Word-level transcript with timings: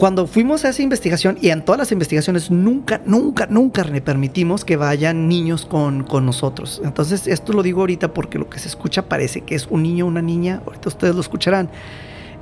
cuando 0.00 0.26
fuimos 0.26 0.64
a 0.64 0.70
esa 0.70 0.80
investigación 0.80 1.36
y 1.42 1.50
en 1.50 1.62
todas 1.62 1.78
las 1.78 1.92
investigaciones 1.92 2.50
nunca, 2.50 3.02
nunca, 3.04 3.46
nunca 3.50 3.84
le 3.84 4.00
permitimos 4.00 4.64
que 4.64 4.76
vayan 4.76 5.28
niños 5.28 5.66
con, 5.66 6.04
con, 6.04 6.24
nosotros. 6.24 6.80
Entonces 6.82 7.26
esto 7.26 7.52
lo 7.52 7.62
digo 7.62 7.80
ahorita 7.80 8.14
porque 8.14 8.38
lo 8.38 8.48
que 8.48 8.58
se 8.58 8.68
escucha 8.68 9.10
parece 9.10 9.42
que 9.42 9.54
es 9.54 9.66
un 9.68 9.82
niño 9.82 10.06
o 10.06 10.08
una 10.08 10.22
niña, 10.22 10.62
ahorita 10.64 10.88
ustedes 10.88 11.14
lo 11.14 11.20
escucharán. 11.20 11.68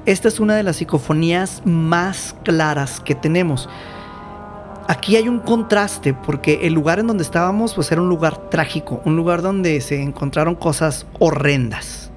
Esta 0.06 0.28
es 0.28 0.38
una 0.38 0.54
de 0.54 0.62
las 0.62 0.76
psicofonías 0.76 1.62
más 1.64 2.36
claras 2.44 3.00
que 3.00 3.16
tenemos. 3.16 3.68
Aquí 4.86 5.16
hay 5.16 5.28
un 5.28 5.40
contraste 5.40 6.14
porque 6.14 6.60
el 6.62 6.74
lugar 6.74 7.00
en 7.00 7.08
donde 7.08 7.24
estábamos 7.24 7.74
pues 7.74 7.90
era 7.90 8.00
un 8.00 8.08
lugar 8.08 8.50
trágico, 8.50 9.02
un 9.04 9.16
lugar 9.16 9.42
donde 9.42 9.80
se 9.80 10.00
encontraron 10.00 10.54
cosas 10.54 11.06
horrendas. 11.18 12.12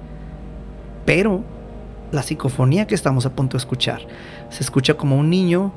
Pero 1.04 1.42
la 2.12 2.22
psicofonía 2.22 2.86
que 2.86 2.94
estamos 2.94 3.26
a 3.26 3.30
punto 3.30 3.56
de 3.56 3.58
escuchar 3.58 4.02
se 4.50 4.62
escucha 4.62 4.94
como 4.94 5.16
un 5.16 5.30
niño, 5.30 5.72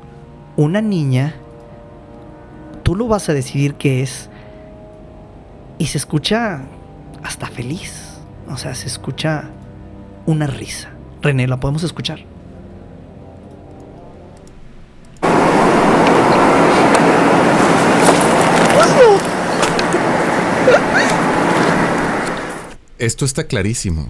una 0.57 0.81
niña, 0.81 1.35
tú 2.83 2.95
lo 2.95 3.07
vas 3.07 3.29
a 3.29 3.33
decidir 3.33 3.75
qué 3.75 4.03
es, 4.03 4.29
y 5.77 5.87
se 5.87 5.97
escucha 5.97 6.61
hasta 7.23 7.47
feliz, 7.47 8.19
o 8.49 8.57
sea, 8.57 8.75
se 8.75 8.87
escucha 8.87 9.45
una 10.25 10.45
risa. 10.45 10.89
René, 11.21 11.47
¿la 11.47 11.59
podemos 11.59 11.83
escuchar? 11.83 12.19
Esto 22.97 23.25
está 23.25 23.45
clarísimo. 23.45 24.09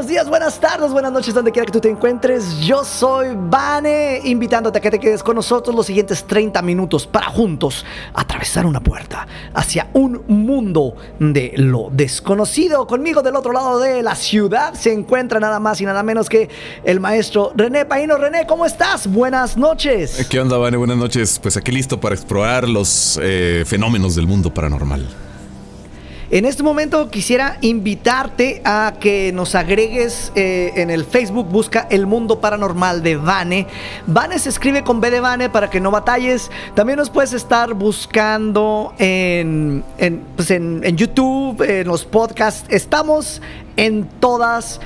Buenos 0.00 0.12
días, 0.12 0.28
buenas 0.30 0.58
tardes, 0.58 0.92
buenas 0.92 1.12
noches, 1.12 1.34
donde 1.34 1.52
quiera 1.52 1.66
que 1.66 1.72
tú 1.72 1.80
te 1.80 1.90
encuentres. 1.90 2.58
Yo 2.60 2.84
soy 2.84 3.36
Vane, 3.36 4.22
invitándote 4.24 4.78
a 4.78 4.80
que 4.80 4.90
te 4.90 4.98
quedes 4.98 5.22
con 5.22 5.36
nosotros 5.36 5.76
los 5.76 5.84
siguientes 5.84 6.24
30 6.24 6.62
minutos 6.62 7.06
para 7.06 7.26
juntos 7.26 7.84
atravesar 8.14 8.64
una 8.64 8.80
puerta 8.80 9.28
hacia 9.52 9.90
un 9.92 10.22
mundo 10.26 10.96
de 11.18 11.52
lo 11.56 11.90
desconocido. 11.92 12.86
Conmigo 12.86 13.20
del 13.20 13.36
otro 13.36 13.52
lado 13.52 13.78
de 13.78 14.02
la 14.02 14.14
ciudad 14.14 14.72
se 14.72 14.90
encuentra 14.90 15.38
nada 15.38 15.60
más 15.60 15.82
y 15.82 15.84
nada 15.84 16.02
menos 16.02 16.30
que 16.30 16.48
el 16.82 16.98
maestro 16.98 17.52
René 17.54 17.84
Paino. 17.84 18.16
René, 18.16 18.46
¿cómo 18.46 18.64
estás? 18.64 19.06
Buenas 19.06 19.58
noches. 19.58 20.26
¿Qué 20.30 20.40
onda, 20.40 20.56
Vane? 20.56 20.78
Buenas 20.78 20.96
noches. 20.96 21.38
Pues 21.38 21.58
aquí 21.58 21.72
listo 21.72 22.00
para 22.00 22.14
explorar 22.14 22.66
los 22.66 23.20
eh, 23.22 23.64
fenómenos 23.66 24.14
del 24.14 24.26
mundo 24.26 24.54
paranormal. 24.54 25.06
En 26.32 26.44
este 26.44 26.62
momento 26.62 27.10
quisiera 27.10 27.58
invitarte 27.60 28.62
a 28.64 28.94
que 29.00 29.32
nos 29.32 29.56
agregues 29.56 30.30
eh, 30.36 30.70
en 30.76 30.88
el 30.88 31.04
Facebook, 31.04 31.48
busca 31.48 31.88
El 31.90 32.06
Mundo 32.06 32.40
Paranormal 32.40 33.02
de 33.02 33.16
Vane. 33.16 33.66
Vane 34.06 34.38
se 34.38 34.50
escribe 34.50 34.84
con 34.84 35.00
B 35.00 35.10
de 35.10 35.18
Vane 35.18 35.50
para 35.50 35.68
que 35.70 35.80
no 35.80 35.90
batalles. 35.90 36.48
También 36.76 36.98
nos 37.00 37.10
puedes 37.10 37.32
estar 37.32 37.74
buscando 37.74 38.94
en, 38.98 39.82
en, 39.98 40.22
pues 40.36 40.52
en, 40.52 40.82
en 40.84 40.96
YouTube, 40.96 41.62
en 41.62 41.88
los 41.88 42.04
podcasts. 42.04 42.64
Estamos 42.68 43.42
en 43.76 44.04
todas 44.20 44.80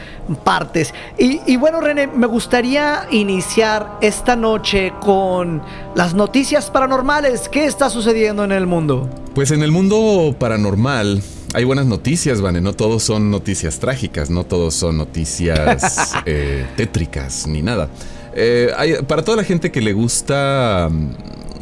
partes. 0.45 0.95
Y, 1.19 1.43
y, 1.45 1.57
bueno, 1.57 1.83
René, 1.83 2.07
me 2.07 2.27
gustaría 2.27 3.07
iniciar 3.11 3.99
esta 4.01 4.35
noche 4.35 4.95
con 5.03 5.61
las 5.95 6.15
noticias 6.15 6.71
paranormales. 6.71 7.51
¿Qué 7.51 7.67
está 7.67 7.91
sucediendo 7.91 8.45
en 8.45 8.53
el 8.53 8.67
mundo? 8.67 9.11
Pues 9.35 9.51
en 9.51 9.63
el 9.63 9.73
mundo 9.73 10.35
paranormal 10.39 11.23
hay 11.55 11.63
buenas 11.63 11.87
noticias, 11.87 12.41
Vane. 12.41 12.61
No 12.61 12.73
todos 12.75 13.05
son 13.05 13.31
noticias 13.31 13.79
trágicas, 13.79 14.29
no 14.29 14.45
todos 14.45 14.75
son 14.75 14.99
noticias 14.99 16.13
eh, 16.27 16.67
tétricas, 16.77 17.47
ni 17.47 17.63
nada. 17.63 17.89
Eh, 18.35 18.71
hay, 18.77 18.95
para 19.07 19.23
toda 19.23 19.37
la 19.37 19.45
gente 19.45 19.71
que 19.71 19.81
le 19.81 19.93
gusta 19.93 20.91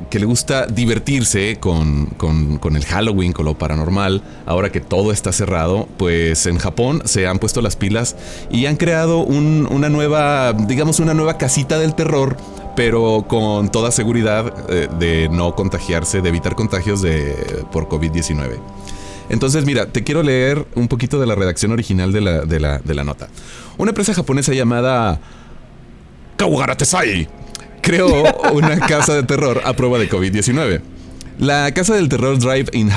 que 0.08 0.18
le 0.18 0.26
gusta 0.26 0.66
divertirse 0.66 1.56
con, 1.58 2.06
con, 2.18 2.58
con, 2.58 2.76
el 2.76 2.84
Halloween, 2.84 3.32
con 3.32 3.46
lo 3.46 3.56
paranormal, 3.56 4.22
ahora 4.44 4.70
que 4.70 4.80
todo 4.80 5.10
está 5.10 5.32
cerrado, 5.32 5.88
pues 5.96 6.44
en 6.44 6.58
Japón 6.58 7.00
se 7.06 7.26
han 7.26 7.38
puesto 7.38 7.62
las 7.62 7.76
pilas 7.76 8.16
y 8.50 8.66
han 8.66 8.76
creado 8.76 9.20
un, 9.20 9.66
una 9.70 9.88
nueva, 9.88 10.52
digamos, 10.52 11.00
una 11.00 11.14
nueva 11.14 11.38
casita 11.38 11.78
del 11.78 11.94
terror, 11.94 12.36
pero 12.76 13.24
con 13.26 13.70
toda 13.70 13.90
seguridad 13.90 14.52
eh, 14.68 14.88
de 14.98 15.30
no 15.30 15.54
contagiarse, 15.54 16.20
de 16.20 16.28
evitar 16.28 16.56
contagios 16.56 17.00
de, 17.00 17.64
por 17.72 17.88
COVID-19. 17.88 18.58
Entonces, 19.32 19.64
mira, 19.64 19.86
te 19.86 20.04
quiero 20.04 20.22
leer 20.22 20.66
un 20.74 20.88
poquito 20.88 21.18
de 21.18 21.26
la 21.26 21.34
redacción 21.34 21.72
original 21.72 22.12
de 22.12 22.20
la, 22.20 22.40
de 22.42 22.60
la, 22.60 22.78
de 22.80 22.94
la 22.94 23.02
nota. 23.02 23.28
Una 23.78 23.90
empresa 23.90 24.12
japonesa 24.12 24.52
llamada 24.52 25.20
Kawagaratesai 26.36 27.28
creó 27.80 28.24
una 28.52 28.78
casa 28.78 29.14
de 29.14 29.22
terror 29.22 29.62
a 29.64 29.72
prueba 29.72 29.98
de 29.98 30.10
COVID-19. 30.10 30.82
La 31.42 31.74
casa 31.74 31.96
del 31.96 32.08
terror 32.08 32.38
Drive 32.38 32.66
in, 32.72 32.88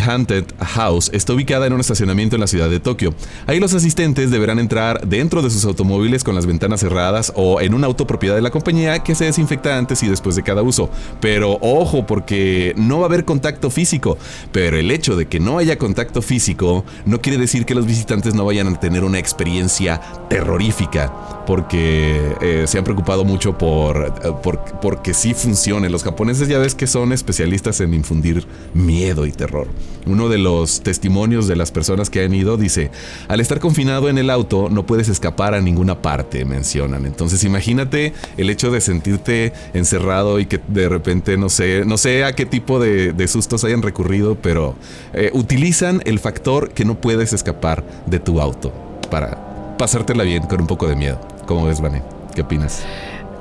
Haunted 0.00 0.44
House 0.58 1.08
está 1.12 1.34
ubicada 1.34 1.68
en 1.68 1.72
un 1.72 1.78
estacionamiento 1.78 2.34
en 2.34 2.40
la 2.40 2.48
ciudad 2.48 2.68
de 2.68 2.80
Tokio. 2.80 3.14
Ahí 3.46 3.60
los 3.60 3.74
asistentes 3.74 4.32
deberán 4.32 4.58
entrar 4.58 5.06
dentro 5.06 5.40
de 5.40 5.50
sus 5.50 5.64
automóviles 5.64 6.24
con 6.24 6.34
las 6.34 6.46
ventanas 6.46 6.80
cerradas 6.80 7.32
o 7.36 7.60
en 7.60 7.74
un 7.74 7.84
auto 7.84 8.04
propiedad 8.04 8.34
de 8.34 8.42
la 8.42 8.50
compañía 8.50 9.04
que 9.04 9.14
se 9.14 9.26
desinfecta 9.26 9.78
antes 9.78 10.02
y 10.02 10.08
después 10.08 10.34
de 10.34 10.42
cada 10.42 10.62
uso. 10.62 10.90
Pero 11.20 11.58
ojo, 11.60 12.08
porque 12.08 12.74
no 12.76 12.98
va 12.98 13.04
a 13.04 13.06
haber 13.06 13.24
contacto 13.24 13.70
físico. 13.70 14.18
Pero 14.50 14.76
el 14.76 14.90
hecho 14.90 15.14
de 15.14 15.26
que 15.26 15.38
no 15.38 15.58
haya 15.58 15.78
contacto 15.78 16.22
físico 16.22 16.84
no 17.04 17.20
quiere 17.20 17.38
decir 17.38 17.66
que 17.66 17.76
los 17.76 17.86
visitantes 17.86 18.34
no 18.34 18.44
vayan 18.44 18.66
a 18.66 18.80
tener 18.80 19.04
una 19.04 19.20
experiencia 19.20 20.00
terrorífica. 20.28 21.12
Porque 21.46 22.34
eh, 22.40 22.64
se 22.66 22.78
han 22.78 22.82
preocupado 22.82 23.24
mucho 23.24 23.56
por, 23.56 24.12
por 24.42 24.58
porque 24.80 25.14
sí 25.14 25.34
funcione. 25.34 25.88
Los 25.88 26.02
japoneses 26.02 26.48
ya 26.48 26.58
ves 26.58 26.74
que 26.74 26.88
son 26.88 27.12
especialistas 27.12 27.75
en 27.80 27.94
infundir 27.94 28.46
miedo 28.74 29.26
y 29.26 29.32
terror. 29.32 29.68
Uno 30.06 30.28
de 30.28 30.38
los 30.38 30.82
testimonios 30.82 31.48
de 31.48 31.56
las 31.56 31.72
personas 31.72 32.10
que 32.10 32.22
han 32.22 32.32
ido 32.32 32.56
dice, 32.56 32.90
al 33.26 33.40
estar 33.40 33.58
confinado 33.58 34.08
en 34.08 34.18
el 34.18 34.30
auto 34.30 34.68
no 34.70 34.86
puedes 34.86 35.08
escapar 35.08 35.54
a 35.54 35.60
ninguna 35.60 36.00
parte, 36.00 36.44
mencionan. 36.44 37.06
Entonces 37.06 37.42
imagínate 37.42 38.12
el 38.36 38.48
hecho 38.48 38.70
de 38.70 38.80
sentirte 38.80 39.52
encerrado 39.74 40.38
y 40.38 40.46
que 40.46 40.60
de 40.68 40.88
repente 40.88 41.36
no 41.36 41.48
sé, 41.48 41.84
no 41.84 41.98
sé 41.98 42.24
a 42.24 42.34
qué 42.34 42.46
tipo 42.46 42.78
de, 42.78 43.26
sustos 43.26 43.64
hayan 43.64 43.82
recurrido, 43.82 44.36
pero 44.36 44.76
eh, 45.12 45.30
utilizan 45.32 46.00
el 46.04 46.20
factor 46.20 46.70
que 46.70 46.84
no 46.84 47.00
puedes 47.00 47.32
escapar 47.32 47.84
de 48.06 48.20
tu 48.20 48.40
auto 48.40 48.72
para 49.10 49.76
pasártela 49.76 50.22
bien 50.22 50.44
con 50.44 50.60
un 50.60 50.66
poco 50.68 50.86
de 50.86 50.94
miedo. 50.94 51.20
¿Cómo 51.46 51.66
ves, 51.66 51.80
Vane? 51.80 52.02
¿Qué 52.34 52.42
opinas? 52.42 52.82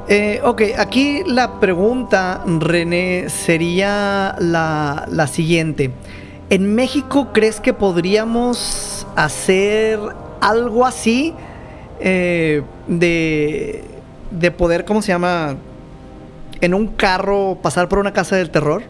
Eh, 0.07 0.39
ok, 0.43 0.61
aquí 0.77 1.23
la 1.25 1.59
pregunta, 1.59 2.43
René, 2.45 3.25
sería 3.29 4.35
la, 4.39 5.07
la, 5.09 5.25
siguiente. 5.25 5.91
¿En 6.51 6.75
México 6.75 7.29
crees 7.33 7.59
que 7.59 7.73
podríamos 7.73 9.07
hacer 9.16 9.99
algo 10.41 10.85
así 10.85 11.34
eh, 11.99 12.61
de, 12.87 13.84
de 14.29 14.52
poder, 14.52 14.85
¿cómo 14.85 15.02
se 15.02 15.07
llama? 15.07 15.55
En 16.61 16.75
un 16.75 16.87
carro 16.87 17.58
pasar 17.61 17.90
por 17.90 17.97
una 17.97 18.13
casa 18.13 18.35
del 18.35 18.51
terror? 18.51 18.84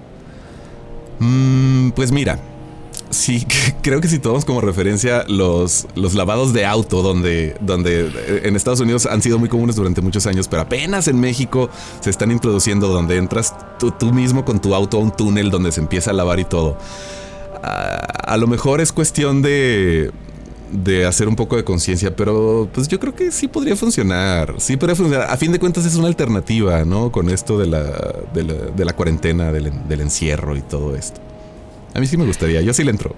Mm, 1.19 1.91
pues 1.91 2.11
mira, 2.11 2.39
Sí, 3.15 3.47
creo 3.81 4.01
que 4.01 4.09
si 4.09 4.19
tomamos 4.19 4.44
como 4.44 4.59
referencia 4.59 5.23
los, 5.29 5.88
los 5.95 6.15
lavados 6.15 6.51
de 6.51 6.65
auto, 6.65 7.01
donde, 7.01 7.56
donde 7.62 8.41
en 8.44 8.56
Estados 8.57 8.81
Unidos 8.81 9.06
han 9.06 9.21
sido 9.21 9.39
muy 9.39 9.47
comunes 9.47 9.77
durante 9.77 10.01
muchos 10.01 10.27
años, 10.27 10.50
pero 10.50 10.63
apenas 10.63 11.07
en 11.07 11.19
México 11.19 11.69
se 12.01 12.09
están 12.09 12.31
introduciendo 12.31 12.89
donde 12.89 13.15
entras 13.15 13.56
tú, 13.79 13.91
tú 13.91 14.12
mismo 14.12 14.44
con 14.44 14.59
tu 14.59 14.75
auto 14.75 14.97
a 14.97 15.00
un 15.00 15.15
túnel 15.15 15.50
donde 15.50 15.71
se 15.71 15.79
empieza 15.79 16.12
a 16.12 16.13
lavar 16.13 16.41
y 16.41 16.44
todo. 16.44 16.77
A, 17.63 18.33
a 18.33 18.38
lo 18.38 18.47
mejor 18.47 18.81
es 18.81 18.91
cuestión 18.91 19.41
de, 19.41 20.11
de 20.73 21.06
hacer 21.06 21.29
un 21.29 21.38
poco 21.38 21.56
de 21.56 21.63
conciencia, 21.63 22.13
pero 22.13 22.68
pues 22.73 22.89
yo 22.89 23.00
creo 23.00 23.15
que 23.15 23.31
sí 23.31 23.47
podría 23.47 23.77
funcionar. 23.77 24.56
Sí 24.57 24.75
podría 24.75 24.95
funcionar. 24.95 25.31
A 25.31 25.38
fin 25.38 25.53
de 25.53 25.59
cuentas 25.59 25.85
es 25.85 25.95
una 25.95 26.07
alternativa, 26.07 26.83
¿no? 26.83 27.13
Con 27.13 27.29
esto 27.29 27.57
de 27.57 27.68
la, 27.68 27.81
de 28.33 28.44
la, 28.44 28.53
de 28.53 28.85
la 28.85 28.94
cuarentena, 28.94 29.53
del 29.53 30.01
encierro 30.01 30.57
y 30.57 30.61
todo 30.61 30.95
esto. 30.97 31.21
A 31.95 32.00
mí 32.00 32.06
sí 32.07 32.18
me 32.18 32.25
gustaría, 32.25 32.62
yo 32.62 32.74
sí 32.74 32.83
le 32.83 32.92
entro. 32.92 33.15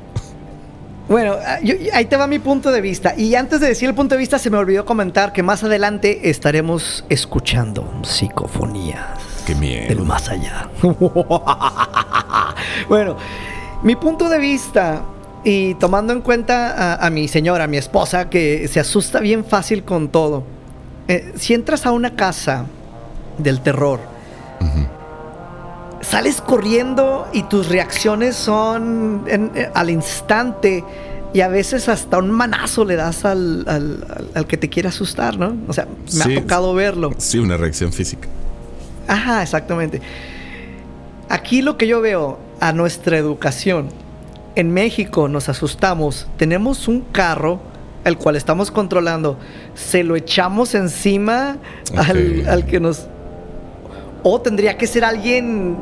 Bueno, 1.09 1.35
ah, 1.45 1.59
yo- 1.63 1.75
ahí 1.93 2.05
te 2.05 2.15
va 2.17 2.27
mi 2.27 2.39
punto 2.39 2.71
de 2.71 2.81
vista. 2.81 3.13
Y 3.17 3.35
antes 3.35 3.59
de 3.59 3.67
decir 3.67 3.89
el 3.89 3.95
punto 3.95 4.15
de 4.15 4.19
vista, 4.19 4.39
se 4.39 4.49
me 4.49 4.57
olvidó 4.57 4.85
comentar 4.85 5.33
que 5.33 5.43
más 5.43 5.63
adelante 5.63 6.29
estaremos 6.29 7.03
escuchando 7.09 7.89
psicofonías 8.03 9.05
Qué 9.45 9.55
miedo. 9.55 9.87
del 9.87 10.01
más 10.05 10.29
allá. 10.29 10.69
bueno, 12.89 13.17
mi 13.83 13.95
punto 13.95 14.29
de 14.29 14.37
vista, 14.37 15.03
y 15.43 15.73
tomando 15.75 16.13
en 16.13 16.21
cuenta 16.21 16.93
a, 16.95 17.05
a 17.05 17.09
mi 17.09 17.27
señora, 17.27 17.65
a 17.65 17.67
mi 17.67 17.77
esposa, 17.77 18.29
que 18.29 18.67
se 18.67 18.79
asusta 18.79 19.19
bien 19.19 19.45
fácil 19.45 19.83
con 19.83 20.09
todo. 20.09 20.43
eh, 21.07 21.33
si 21.37 21.53
entras 21.53 21.85
a 21.85 21.91
una 21.91 22.15
casa 22.15 22.65
del 23.37 23.61
terror, 23.61 23.99
sales 26.09 26.41
corriendo 26.41 27.27
y 27.33 27.43
tus 27.43 27.67
reacciones 27.69 28.35
son 28.35 29.23
en- 29.27 29.51
eh, 29.55 29.69
al 29.73 29.89
instante 29.89 30.83
y 31.33 31.41
a 31.41 31.47
veces 31.49 31.89
hasta 31.89 32.17
un 32.19 32.31
manazo 32.31 32.85
le 32.85 32.95
das 32.95 33.25
al, 33.25 33.65
al- 34.33 34.47
que 34.47 34.57
te 34.57 34.69
quiere 34.69 34.87
asustar, 34.89 35.37
¿no? 35.37 35.55
O 35.67 35.73
sea, 35.73 35.85
me 35.85 36.09
Sí. 36.11 36.35
ha 36.37 36.41
tocado 36.41 36.73
verlo. 36.73 37.11
Sí, 37.17 37.37
una 37.39 37.57
reacción 37.57 37.91
física. 37.91 38.27
Ajá, 39.07 39.43
exactamente. 39.43 40.01
Aquí 41.29 41.61
lo 41.61 41.77
que 41.77 41.87
yo 41.87 41.99
veo 42.01 42.39
a 42.59 42.71
nuestra 42.71 43.17
educación, 43.17 43.89
en 44.55 44.71
México 44.73 45.27
nos 45.27 45.49
asustamos, 45.49 46.27
tenemos 46.37 46.87
un 46.87 47.01
carro 47.01 47.59
el 48.05 48.17
cual 48.17 48.37
estamos 48.37 48.71
controlando, 48.71 49.37
se 49.75 50.03
lo 50.03 50.15
echamos 50.15 50.73
encima 50.75 51.57
al, 51.95 52.45
al 52.49 52.65
que 52.65 52.79
nos... 52.79 53.07
O 54.23 54.39
tendría 54.41 54.77
que 54.77 54.87
ser 54.87 55.03
alguien 55.03 55.77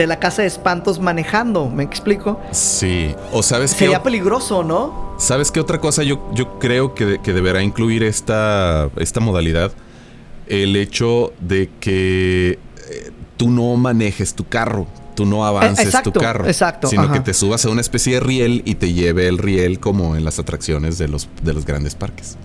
de 0.00 0.06
la 0.06 0.18
casa 0.18 0.42
de 0.42 0.48
espantos 0.48 0.98
manejando, 0.98 1.68
¿me 1.68 1.82
explico? 1.82 2.40
Sí. 2.52 3.14
O 3.32 3.42
sabes 3.42 3.72
qué, 3.72 3.80
Sería 3.80 4.02
peligroso, 4.02 4.64
¿no? 4.64 5.14
¿Sabes 5.18 5.50
qué 5.50 5.60
otra 5.60 5.78
cosa 5.78 6.02
yo, 6.02 6.26
yo 6.32 6.58
creo 6.58 6.94
que, 6.94 7.20
que 7.22 7.34
deberá 7.34 7.62
incluir 7.62 8.02
esta, 8.02 8.88
esta 8.96 9.20
modalidad? 9.20 9.72
El 10.46 10.74
hecho 10.76 11.34
de 11.40 11.70
que 11.80 12.58
eh, 12.88 13.10
tú 13.36 13.50
no 13.50 13.76
manejes 13.76 14.34
tu 14.34 14.48
carro, 14.48 14.86
tú 15.14 15.26
no 15.26 15.44
avances 15.44 15.84
exacto, 15.84 16.12
tu 16.12 16.20
carro, 16.20 16.46
exacto, 16.46 16.88
sino 16.88 17.02
ajá. 17.02 17.12
que 17.12 17.20
te 17.20 17.34
subas 17.34 17.64
a 17.66 17.68
una 17.68 17.82
especie 17.82 18.14
de 18.14 18.20
riel 18.20 18.62
y 18.64 18.76
te 18.76 18.94
lleve 18.94 19.28
el 19.28 19.36
riel 19.36 19.80
como 19.80 20.16
en 20.16 20.24
las 20.24 20.38
atracciones 20.38 20.96
de 20.96 21.08
los, 21.08 21.28
de 21.42 21.52
los 21.52 21.66
grandes 21.66 21.94
parques. 21.94 22.38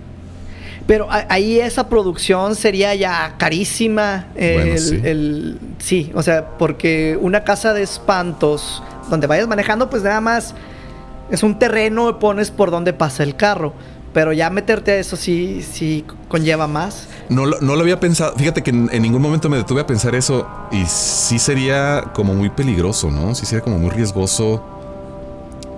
Pero 0.86 1.08
ahí 1.10 1.58
esa 1.58 1.88
producción 1.88 2.54
sería 2.54 2.94
ya 2.94 3.34
carísima. 3.38 4.26
Bueno, 4.34 4.60
el- 4.72 4.78
sí. 4.78 5.00
el- 5.02 5.58
sí, 5.78 6.12
o 6.14 6.22
sea, 6.22 6.50
porque 6.58 7.18
una 7.20 7.42
casa 7.42 7.72
de 7.74 7.82
espantos 7.82 8.82
donde 9.10 9.26
vayas 9.26 9.48
manejando, 9.48 9.90
pues 9.90 10.02
nada 10.04 10.20
más 10.20 10.54
es 11.30 11.42
un 11.42 11.58
terreno, 11.58 12.18
pones 12.20 12.50
por 12.52 12.70
donde 12.70 12.92
pasa 12.92 13.22
el 13.24 13.34
carro. 13.34 13.72
Pero 14.12 14.32
ya 14.32 14.48
meterte 14.48 14.92
a 14.92 14.96
eso 14.96 15.14
sí, 15.16 15.60
sí 15.60 16.04
conlleva 16.28 16.66
más. 16.66 17.06
No, 17.28 17.44
lo- 17.44 17.60
no 17.60 17.74
lo 17.74 17.82
había 17.82 18.00
pensado. 18.00 18.34
Fíjate 18.36 18.62
que 18.62 18.70
en, 18.70 18.88
en 18.92 19.02
ningún 19.02 19.20
momento 19.20 19.50
me 19.50 19.56
detuve 19.58 19.82
a 19.82 19.86
pensar 19.86 20.14
eso. 20.14 20.46
Y 20.70 20.84
sí 20.86 21.38
sería 21.38 22.12
como 22.14 22.32
muy 22.32 22.48
peligroso, 22.48 23.10
¿no? 23.10 23.34
Sí 23.34 23.44
sería 23.44 23.62
como 23.62 23.78
muy 23.78 23.90
riesgoso 23.90 24.64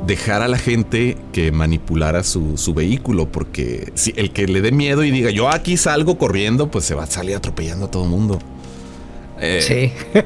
dejar 0.07 0.43
a 0.43 0.49
la 0.49 0.59
gente 0.59 1.17
que 1.33 1.53
manipulara 1.53 2.23
su, 2.25 2.57
su 2.57 2.75
vehículo. 2.75 3.31
Porque 3.31 3.93
si 3.95 4.13
el 4.17 4.33
que 4.33 4.47
le 4.47 4.61
dé 4.61 4.73
miedo 4.73 5.05
y 5.05 5.11
diga 5.11 5.31
yo 5.31 5.49
aquí 5.49 5.77
salgo 5.77 6.19
corriendo, 6.19 6.71
pues 6.71 6.85
se 6.85 6.95
va 6.95 7.05
a 7.05 7.07
salir 7.07 7.37
atropellando 7.37 7.87
a 7.87 7.91
todo 7.91 8.05
el 8.05 8.11
mundo. 8.11 8.39
Eh, 9.41 9.61
Sí. 9.63 10.23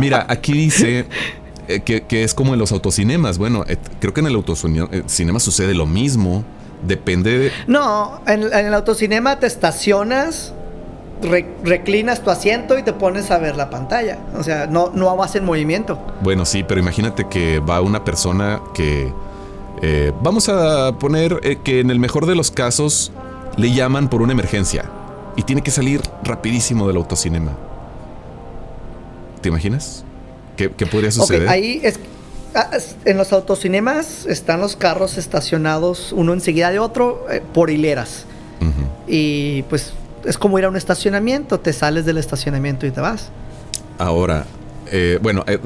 Mira, 0.00 0.26
aquí 0.28 0.52
dice 0.52 1.06
eh, 1.68 1.80
que, 1.80 2.02
que 2.02 2.24
es 2.24 2.34
como 2.34 2.52
en 2.52 2.58
los 2.58 2.72
autocinemas. 2.72 3.38
Bueno, 3.38 3.64
eh, 3.68 3.76
creo 4.00 4.12
que 4.12 4.20
en 4.20 4.26
el 4.26 4.34
autocinema 4.34 5.40
sucede 5.40 5.74
lo 5.74 5.86
mismo. 5.86 6.44
Depende 6.86 7.38
de, 7.38 7.52
No, 7.68 8.20
en, 8.26 8.42
en 8.42 8.66
el 8.66 8.74
autocinema 8.74 9.38
te 9.38 9.46
estacionas, 9.46 10.52
re- 11.22 11.46
reclinas 11.64 12.22
tu 12.22 12.30
asiento 12.30 12.78
y 12.78 12.82
te 12.82 12.92
pones 12.92 13.30
a 13.30 13.38
ver 13.38 13.56
la 13.56 13.70
pantalla. 13.70 14.18
O 14.38 14.42
sea, 14.42 14.66
no, 14.66 14.90
no 14.94 15.16
vas 15.16 15.34
en 15.36 15.44
movimiento. 15.44 15.98
Bueno, 16.22 16.44
sí, 16.44 16.62
pero 16.62 16.80
imagínate 16.80 17.28
que 17.28 17.60
va 17.60 17.80
una 17.80 18.04
persona 18.04 18.60
que... 18.74 19.12
eh, 19.82 20.12
vamos 20.22 20.48
a 20.48 20.92
poner 20.98 21.40
eh, 21.42 21.58
que 21.64 21.80
en 21.80 21.90
el 21.90 21.98
mejor 21.98 22.26
de 22.26 22.34
los 22.34 22.50
casos 22.50 23.10
le 23.56 23.72
llaman 23.72 24.08
por 24.08 24.22
una 24.22 24.32
emergencia 24.32 24.84
y 25.36 25.42
tiene 25.42 25.62
que 25.62 25.70
salir 25.70 26.00
rapidísimo 26.24 26.86
del 26.86 26.96
autocinema. 26.96 27.52
¿Te 29.40 29.48
imaginas? 29.48 30.04
¿Qué, 30.56 30.70
qué 30.70 30.86
podría 30.86 31.10
suceder? 31.10 31.48
ahí 31.48 31.80
es, 31.82 31.98
ah, 32.54 32.68
es- 32.74 32.96
en 33.04 33.16
los 33.16 33.32
autocinemas 33.32 34.26
están 34.26 34.60
los 34.60 34.76
carros 34.76 35.18
estacionados 35.18 36.12
uno 36.12 36.32
enseguida 36.32 36.70
de 36.70 36.78
otro 36.78 37.26
eh, 37.30 37.42
por 37.52 37.70
hileras. 37.70 38.26
Y 39.08 39.62
pues 39.64 39.92
es 40.24 40.38
como 40.38 40.58
ir 40.58 40.64
a 40.64 40.68
un 40.68 40.76
estacionamiento, 40.76 41.60
te 41.60 41.72
sales 41.72 42.04
del 42.04 42.18
estacionamiento 42.18 42.86
y 42.86 42.90
te 42.90 43.00
vas. 43.00 43.30
Ahora, 43.98 44.46
eh, 44.90 45.18
bueno, 45.22 45.44
eh, 45.46 45.58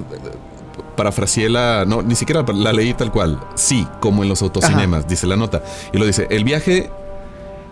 parafraseé 0.96 1.48
la... 1.48 1.84
No, 1.86 2.02
ni 2.02 2.14
siquiera 2.14 2.44
la 2.54 2.72
leí 2.72 2.94
tal 2.94 3.12
cual. 3.12 3.40
Sí, 3.54 3.86
como 4.00 4.22
en 4.22 4.28
los 4.28 4.42
autocinemas, 4.42 5.06
dice 5.06 5.26
la 5.26 5.36
nota. 5.36 5.62
Y 5.92 5.98
lo 5.98 6.06
dice, 6.06 6.26
el 6.30 6.44
viaje... 6.44 6.90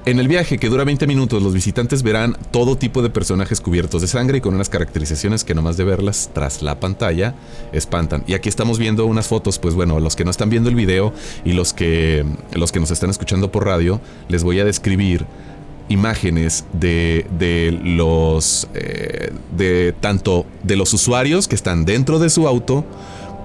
En 0.06 0.18
el 0.18 0.28
viaje, 0.28 0.58
que 0.58 0.68
dura 0.68 0.84
20 0.84 1.06
minutos, 1.06 1.42
los 1.42 1.54
visitantes 1.54 2.02
verán 2.02 2.36
todo 2.50 2.76
tipo 2.76 3.00
de 3.00 3.08
personajes 3.08 3.62
cubiertos 3.62 4.02
de 4.02 4.06
sangre 4.06 4.36
y 4.36 4.40
con 4.42 4.54
unas 4.54 4.68
caracterizaciones 4.68 5.44
que 5.44 5.54
nomás 5.54 5.78
de 5.78 5.84
verlas 5.84 6.28
tras 6.34 6.60
la 6.60 6.78
pantalla 6.78 7.34
espantan. 7.72 8.22
Y 8.26 8.34
aquí 8.34 8.50
estamos 8.50 8.78
viendo 8.78 9.06
unas 9.06 9.28
fotos, 9.28 9.58
pues 9.58 9.74
bueno, 9.74 10.00
los 10.00 10.14
que 10.14 10.26
no 10.26 10.30
están 10.30 10.50
viendo 10.50 10.68
el 10.68 10.74
video 10.74 11.14
y 11.46 11.54
los 11.54 11.72
que, 11.72 12.22
los 12.52 12.70
que 12.70 12.80
nos 12.80 12.90
están 12.90 13.08
escuchando 13.08 13.50
por 13.50 13.64
radio, 13.64 13.98
les 14.28 14.44
voy 14.44 14.60
a 14.60 14.66
describir 14.66 15.24
imágenes 15.88 16.64
de, 16.72 17.26
de 17.38 17.78
los 17.82 18.68
eh, 18.74 19.32
de 19.56 19.94
tanto 20.00 20.46
de 20.62 20.76
los 20.76 20.92
usuarios 20.94 21.46
que 21.46 21.54
están 21.54 21.84
dentro 21.84 22.18
de 22.18 22.30
su 22.30 22.48
auto 22.48 22.84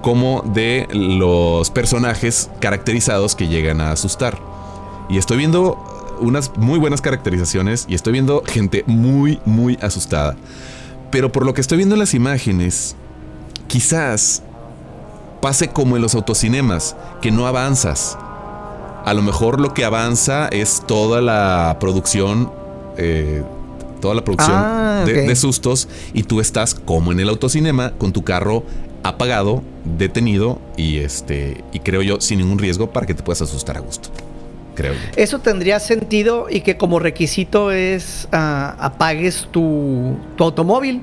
como 0.02 0.42
de 0.54 0.88
los 0.92 1.70
personajes 1.70 2.50
caracterizados 2.60 3.34
que 3.34 3.48
llegan 3.48 3.80
a 3.80 3.92
asustar. 3.92 4.38
Y 5.08 5.18
estoy 5.18 5.36
viendo 5.36 5.78
unas 6.20 6.56
muy 6.56 6.78
buenas 6.78 7.00
caracterizaciones 7.00 7.86
y 7.88 7.94
estoy 7.94 8.14
viendo 8.14 8.42
gente 8.46 8.84
muy, 8.86 9.40
muy 9.44 9.78
asustada. 9.82 10.36
Pero 11.10 11.32
por 11.32 11.44
lo 11.44 11.54
que 11.54 11.60
estoy 11.60 11.78
viendo 11.78 11.96
en 11.96 11.98
las 11.98 12.14
imágenes, 12.14 12.96
quizás 13.66 14.42
pase 15.40 15.68
como 15.68 15.96
en 15.96 16.02
los 16.02 16.14
autocinemas, 16.14 16.96
que 17.20 17.30
no 17.30 17.46
avanzas. 17.46 18.16
A 19.04 19.14
lo 19.14 19.22
mejor 19.22 19.60
lo 19.60 19.74
que 19.74 19.84
avanza 19.84 20.48
es 20.48 20.82
toda 20.86 21.20
la 21.20 21.76
producción, 21.80 22.52
eh, 22.96 23.42
toda 24.00 24.14
la 24.14 24.24
producción 24.24 24.56
Ah, 24.56 25.04
de, 25.06 25.36
sustos 25.36 25.88
y 26.12 26.22
tú 26.24 26.40
estás 26.40 26.74
como 26.74 27.12
en 27.12 27.20
el 27.20 27.28
autocinema 27.28 27.92
con 27.92 28.12
tu 28.12 28.22
carro 28.22 28.64
apagado, 29.02 29.62
detenido 29.84 30.60
y 30.76 30.98
este 30.98 31.64
y 31.72 31.80
creo 31.80 32.02
yo 32.02 32.20
sin 32.20 32.38
ningún 32.38 32.58
riesgo 32.58 32.90
para 32.90 33.06
que 33.06 33.14
te 33.14 33.22
puedas 33.22 33.42
asustar 33.42 33.76
a 33.76 33.80
gusto. 33.80 34.10
Creo 34.74 34.92
yo. 34.92 34.98
Eso 35.16 35.38
tendría 35.38 35.80
sentido 35.80 36.46
y 36.50 36.60
que 36.60 36.76
como 36.76 36.98
requisito 36.98 37.70
es 37.70 38.28
ah, 38.32 38.76
apagues 38.78 39.48
tu, 39.50 40.16
tu 40.36 40.44
automóvil. 40.44 41.02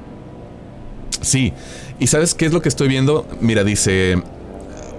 Sí, 1.21 1.53
y 1.99 2.07
¿sabes 2.07 2.35
qué 2.35 2.45
es 2.45 2.53
lo 2.53 2.61
que 2.61 2.69
estoy 2.69 2.87
viendo? 2.87 3.25
Mira, 3.41 3.63
dice 3.63 4.21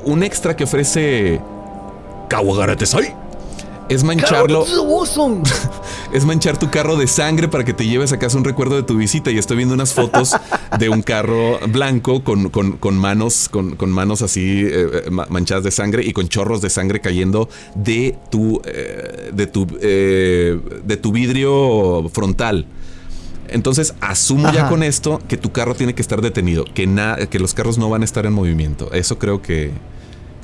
un 0.05 0.23
extra 0.23 0.57
que 0.57 0.65
ofrece 0.65 1.41
Kawagaratesai 2.29 3.15
es 3.89 4.05
mancharlo, 4.05 4.65
es 6.13 6.27
manchar 6.27 6.59
tu 6.59 6.71
carro 6.71 6.97
de 6.97 7.07
sangre 7.07 7.49
para 7.49 7.65
que 7.65 7.73
te 7.73 7.87
lleves 7.87 8.13
a 8.13 8.19
casa 8.19 8.37
un 8.37 8.45
recuerdo 8.45 8.77
de 8.77 8.83
tu 8.83 8.97
visita. 8.99 9.31
Y 9.31 9.39
estoy 9.39 9.57
viendo 9.57 9.75
unas 9.75 9.95
fotos 9.95 10.37
de 10.79 10.91
un 10.91 11.01
carro 11.03 11.59
blanco 11.69 12.23
con, 12.23 12.51
con- 12.51 12.73
con 12.77 12.99
manos, 12.99 13.49
con, 13.51 13.77
con 13.77 13.91
manos 13.91 14.21
así 14.21 14.63
eh, 14.71 15.05
ma- 15.11 15.27
manchadas 15.31 15.65
de 15.65 15.71
sangre 15.71 16.05
y 16.05 16.13
con 16.13 16.29
chorros 16.29 16.61
de 16.61 16.69
sangre 16.69 17.01
cayendo 17.01 17.49
de 17.75 18.19
tu, 18.31 18.61
eh, 18.67 19.31
de 19.33 19.47
tu, 19.47 19.67
eh, 19.81 20.61
de 20.85 20.97
tu 20.99 21.11
vidrio 21.11 22.11
frontal. 22.13 22.67
Entonces 23.51 23.95
asumo 24.03 24.53
ya 24.53 24.69
con 24.69 24.83
esto 24.83 25.23
que 25.29 25.39
tu 25.39 25.51
carro 25.53 25.75
tiene 25.75 25.95
que 25.95 26.03
estar 26.03 26.21
detenido, 26.21 26.67
que, 26.75 26.87
na- 26.87 27.17
que 27.31 27.39
los 27.39 27.55
carros 27.55 27.79
no 27.79 27.89
van 27.89 28.03
a 28.03 28.05
estar 28.05 28.27
en 28.27 28.35
movimiento. 28.35 28.93
Eso 28.93 29.19
creo 29.19 29.41
que, 29.41 29.71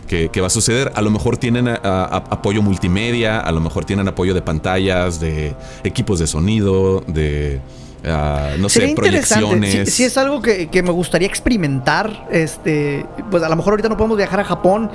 que, 0.08 0.28
que 0.28 0.40
va 0.40 0.46
a 0.48 0.50
suceder. 0.50 0.92
A 0.94 1.02
lo 1.02 1.10
mejor 1.10 1.36
tienen 1.36 1.68
a- 1.68 1.78
a- 1.82 2.16
apoyo 2.30 2.62
multimedia, 2.62 3.40
a 3.40 3.52
lo 3.52 3.60
mejor 3.60 3.84
tienen 3.84 4.06
apoyo 4.08 4.34
de 4.34 4.42
pantallas, 4.42 5.20
de 5.20 5.54
equipos 5.84 6.18
de 6.18 6.26
sonido, 6.26 7.00
de, 7.06 7.60
ah, 8.06 8.50
no 8.58 8.68
sé, 8.68 8.80
Sería 8.80 8.94
proyecciones. 8.94 9.88
Si, 9.90 9.96
si 9.96 10.04
es 10.04 10.16
algo 10.18 10.42
que, 10.42 10.68
que 10.68 10.82
me 10.82 10.90
gustaría 10.90 11.26
experimentar, 11.28 12.26
este, 12.30 13.06
pues 13.30 13.42
a 13.42 13.48
lo 13.48 13.56
mejor 13.56 13.72
ahorita 13.72 13.88
no 13.88 13.96
podemos 13.96 14.16
viajar 14.16 14.40
a 14.40 14.44
Japón. 14.44 14.90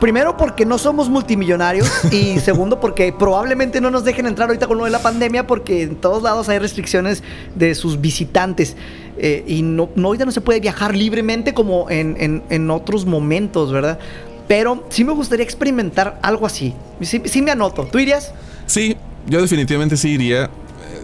Primero 0.00 0.36
porque 0.36 0.64
no 0.66 0.78
somos 0.78 1.08
multimillonarios 1.08 1.88
y 2.12 2.38
segundo 2.40 2.80
porque 2.80 3.12
probablemente 3.12 3.80
no 3.80 3.88
nos 3.88 4.02
dejen 4.02 4.26
entrar 4.26 4.48
ahorita 4.48 4.66
con 4.66 4.76
lo 4.78 4.84
de 4.84 4.90
la 4.90 4.98
pandemia 5.00 5.46
porque 5.46 5.82
en 5.82 5.94
todos 5.96 6.24
lados 6.24 6.48
hay 6.48 6.58
restricciones 6.58 7.22
de 7.54 7.74
sus 7.74 8.00
visitantes 8.00 8.76
Eh, 9.18 9.44
y 9.46 9.60
no, 9.62 9.90
no 9.94 10.08
ahorita 10.08 10.24
no 10.24 10.32
se 10.32 10.40
puede 10.40 10.58
viajar 10.58 10.96
libremente 10.96 11.52
como 11.52 11.88
en, 11.90 12.16
en- 12.18 12.42
en 12.48 12.70
otros 12.70 13.04
momentos, 13.06 13.70
¿verdad? 13.70 13.98
Pero 14.52 14.84
sí 14.90 15.02
me 15.02 15.14
gustaría 15.14 15.44
experimentar 15.44 16.18
algo 16.20 16.44
así. 16.44 16.74
sí, 17.00 17.40
me 17.40 17.52
anoto. 17.52 17.84
¿Tú 17.86 17.98
irías? 17.98 18.34
Sí, 18.66 18.98
yo 19.26 19.40
definitivamente 19.40 19.96
sí 19.96 20.10
iría. 20.10 20.50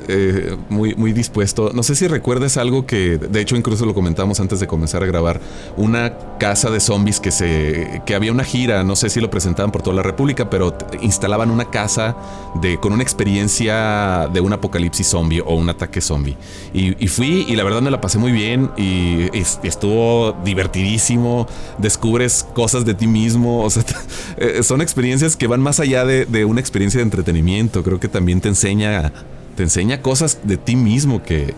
Eh, 0.08 0.56
muy, 0.68 0.94
muy 0.94 1.12
dispuesto. 1.12 1.70
No 1.74 1.82
sé 1.82 1.94
si 1.94 2.06
recuerdas 2.08 2.56
algo 2.56 2.86
que, 2.86 3.18
de 3.18 3.40
hecho, 3.40 3.56
incluso 3.56 3.86
lo 3.86 3.94
comentamos 3.94 4.40
antes 4.40 4.58
de 4.60 4.66
comenzar 4.66 5.02
a 5.02 5.06
grabar. 5.06 5.40
Una 5.76 6.16
casa 6.38 6.70
de 6.70 6.80
zombies 6.80 7.20
que 7.20 7.30
se. 7.30 8.02
que 8.06 8.14
había 8.14 8.32
una 8.32 8.44
gira, 8.44 8.82
no 8.84 8.96
sé 8.96 9.10
si 9.10 9.20
lo 9.20 9.30
presentaban 9.30 9.70
por 9.70 9.82
toda 9.82 9.96
la 9.96 10.02
República, 10.02 10.50
pero 10.50 10.76
instalaban 11.02 11.50
una 11.50 11.70
casa 11.70 12.16
de, 12.62 12.78
con 12.78 12.92
una 12.92 13.02
experiencia 13.02 14.28
de 14.32 14.40
un 14.40 14.52
apocalipsis 14.52 15.06
zombie 15.06 15.40
o 15.40 15.54
un 15.54 15.68
ataque 15.68 16.00
zombie. 16.00 16.36
Y, 16.72 17.06
fui 17.08 17.44
y 17.48 17.56
la 17.56 17.64
verdad 17.64 17.82
me 17.82 17.90
la 17.90 18.00
pasé 18.00 18.18
muy 18.18 18.32
bien 18.32 18.70
y, 18.76 19.28
es- 19.36 19.60
estuvo 19.62 20.32
divertidísimo. 20.44 21.46
Descubres 21.78 22.46
cosas 22.54 22.84
de 22.84 22.94
ti 22.94 23.06
mismo. 23.06 23.62
O 23.64 23.70
sea, 23.70 23.82
eh, 24.36 24.62
son 24.62 24.80
experiencias 24.80 25.36
que 25.36 25.46
van 25.46 25.60
más 25.60 25.80
allá 25.80 26.04
de, 26.04 26.26
de 26.26 26.44
una 26.44 26.60
experiencia 26.60 26.98
de 26.98 27.04
entretenimiento. 27.04 27.82
Creo 27.82 28.00
que 28.00 28.08
también 28.08 28.40
te 28.40 28.48
enseña, 28.48 29.12
te 29.58 29.64
enseña 29.64 30.02
cosas 30.02 30.38
de 30.44 30.56
ti 30.56 30.76
mismo 30.76 31.20
que, 31.20 31.52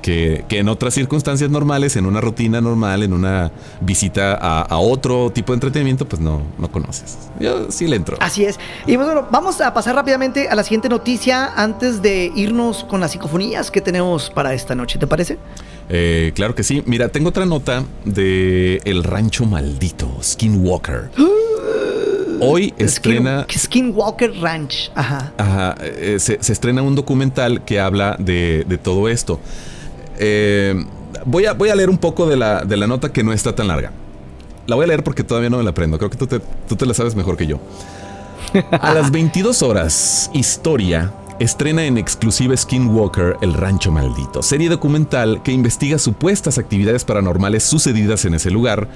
que, 0.00 0.46
que 0.48 0.60
en 0.60 0.70
otras 0.70 0.94
circunstancias 0.94 1.50
normales, 1.50 1.94
en 1.96 2.06
una 2.06 2.22
rutina 2.22 2.62
normal, 2.62 3.02
en 3.02 3.12
una 3.12 3.52
visita 3.82 4.32
a, 4.34 4.62
a 4.62 4.78
otro 4.78 5.28
tipo 5.28 5.52
de 5.52 5.56
entretenimiento, 5.56 6.08
pues 6.08 6.22
no, 6.22 6.40
no 6.56 6.72
conoces. 6.72 7.18
Yo 7.38 7.70
sí 7.70 7.86
le 7.86 7.96
entro. 7.96 8.16
Así 8.18 8.46
es. 8.46 8.58
Y 8.86 8.96
pues, 8.96 9.08
bueno, 9.08 9.26
vamos 9.30 9.60
a 9.60 9.74
pasar 9.74 9.94
rápidamente 9.94 10.48
a 10.48 10.54
la 10.54 10.62
siguiente 10.62 10.88
noticia 10.88 11.52
antes 11.54 12.00
de 12.00 12.32
irnos 12.34 12.84
con 12.84 12.98
las 12.98 13.12
psicofonías 13.12 13.70
que 13.70 13.82
tenemos 13.82 14.30
para 14.30 14.54
esta 14.54 14.74
noche. 14.74 14.98
¿Te 14.98 15.06
parece? 15.06 15.36
Eh, 15.90 16.32
claro 16.34 16.54
que 16.54 16.62
sí. 16.62 16.82
Mira, 16.86 17.10
tengo 17.10 17.28
otra 17.28 17.44
nota 17.44 17.84
de 18.06 18.80
El 18.86 19.04
Rancho 19.04 19.44
Maldito, 19.44 20.08
Skinwalker. 20.22 21.10
Hoy 22.40 22.74
estrena... 22.78 23.46
Skin- 23.48 23.58
Skinwalker 23.92 24.32
Ranch. 24.40 24.90
Ajá. 24.94 25.32
Ajá, 25.38 25.74
eh, 25.80 26.16
se, 26.18 26.38
se 26.40 26.52
estrena 26.52 26.82
un 26.82 26.94
documental 26.94 27.64
que 27.64 27.80
habla 27.80 28.16
de, 28.18 28.64
de 28.68 28.78
todo 28.78 29.08
esto. 29.08 29.40
Eh, 30.18 30.74
voy, 31.24 31.46
a, 31.46 31.52
voy 31.52 31.68
a 31.68 31.74
leer 31.74 31.90
un 31.90 31.98
poco 31.98 32.26
de 32.26 32.36
la, 32.36 32.62
de 32.64 32.76
la 32.76 32.86
nota 32.86 33.12
que 33.12 33.22
no 33.22 33.32
está 33.32 33.54
tan 33.54 33.68
larga. 33.68 33.92
La 34.66 34.74
voy 34.76 34.84
a 34.84 34.88
leer 34.88 35.04
porque 35.04 35.22
todavía 35.22 35.50
no 35.50 35.58
me 35.58 35.64
la 35.64 35.70
aprendo. 35.70 35.98
Creo 35.98 36.10
que 36.10 36.16
tú 36.16 36.26
te, 36.26 36.40
tú 36.68 36.76
te 36.76 36.86
la 36.86 36.94
sabes 36.94 37.14
mejor 37.14 37.36
que 37.36 37.46
yo. 37.46 37.58
A 38.80 38.94
las 38.94 39.10
22 39.10 39.62
horas, 39.62 40.30
Historia 40.32 41.12
estrena 41.38 41.84
en 41.84 41.98
exclusiva 41.98 42.56
Skinwalker 42.56 43.36
El 43.42 43.52
Rancho 43.52 43.92
Maldito, 43.92 44.42
serie 44.42 44.70
documental 44.70 45.42
que 45.42 45.52
investiga 45.52 45.98
supuestas 45.98 46.56
actividades 46.56 47.04
paranormales 47.04 47.62
sucedidas 47.62 48.24
en 48.24 48.32
ese 48.34 48.50
lugar, 48.50 48.88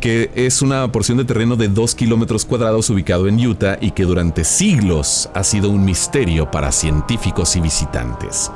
que 0.00 0.30
es 0.34 0.62
una 0.62 0.90
porción 0.90 1.18
de 1.18 1.24
terreno 1.24 1.56
de 1.56 1.68
2 1.68 1.94
kilómetros 1.94 2.44
cuadrados 2.44 2.88
ubicado 2.90 3.28
en 3.28 3.46
Utah 3.46 3.78
y 3.80 3.90
que 3.90 4.04
durante 4.04 4.44
siglos 4.44 5.28
ha 5.34 5.44
sido 5.44 5.70
un 5.70 5.84
misterio 5.84 6.50
para 6.50 6.72
científicos 6.72 7.54
y 7.56 7.60
visitantes. 7.60 8.50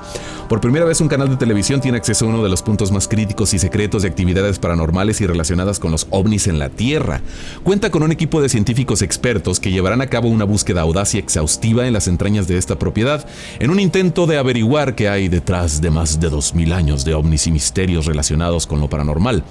Por 0.48 0.60
primera 0.60 0.84
vez 0.84 1.00
un 1.00 1.08
canal 1.08 1.28
de 1.28 1.36
televisión 1.36 1.80
tiene 1.80 1.98
acceso 1.98 2.24
a 2.24 2.28
uno 2.28 2.42
de 2.42 2.48
los 2.48 2.62
puntos 2.62 2.92
más 2.92 3.08
críticos 3.08 3.54
y 3.54 3.58
secretos 3.58 4.02
de 4.02 4.08
actividades 4.08 4.58
paranormales 4.58 5.20
y 5.20 5.26
relacionadas 5.26 5.78
con 5.78 5.90
los 5.90 6.06
ovnis 6.10 6.46
en 6.46 6.58
la 6.58 6.68
Tierra. 6.68 7.20
Cuenta 7.62 7.90
con 7.90 8.02
un 8.02 8.12
equipo 8.12 8.42
de 8.42 8.48
científicos 8.48 9.02
expertos 9.02 9.60
que 9.60 9.70
llevarán 9.70 10.00
a 10.00 10.06
cabo 10.08 10.28
una 10.28 10.44
búsqueda 10.44 10.82
audaz 10.82 11.14
y 11.14 11.18
exhaustiva 11.18 11.86
en 11.86 11.92
las 11.92 12.08
entrañas 12.08 12.46
de 12.46 12.58
esta 12.58 12.78
propiedad, 12.78 13.26
en 13.58 13.70
un 13.70 13.80
intento 13.80 14.26
de 14.26 14.38
averiguar 14.38 14.94
qué 14.94 15.08
hay 15.08 15.28
detrás 15.28 15.80
de 15.80 15.90
más 15.90 16.20
de 16.20 16.30
2.000 16.30 16.72
años 16.72 17.04
de 17.04 17.14
ovnis 17.14 17.46
y 17.46 17.50
misterios 17.50 18.06
relacionados 18.06 18.66
con 18.66 18.80
lo 18.80 18.88
paranormal 18.88 19.44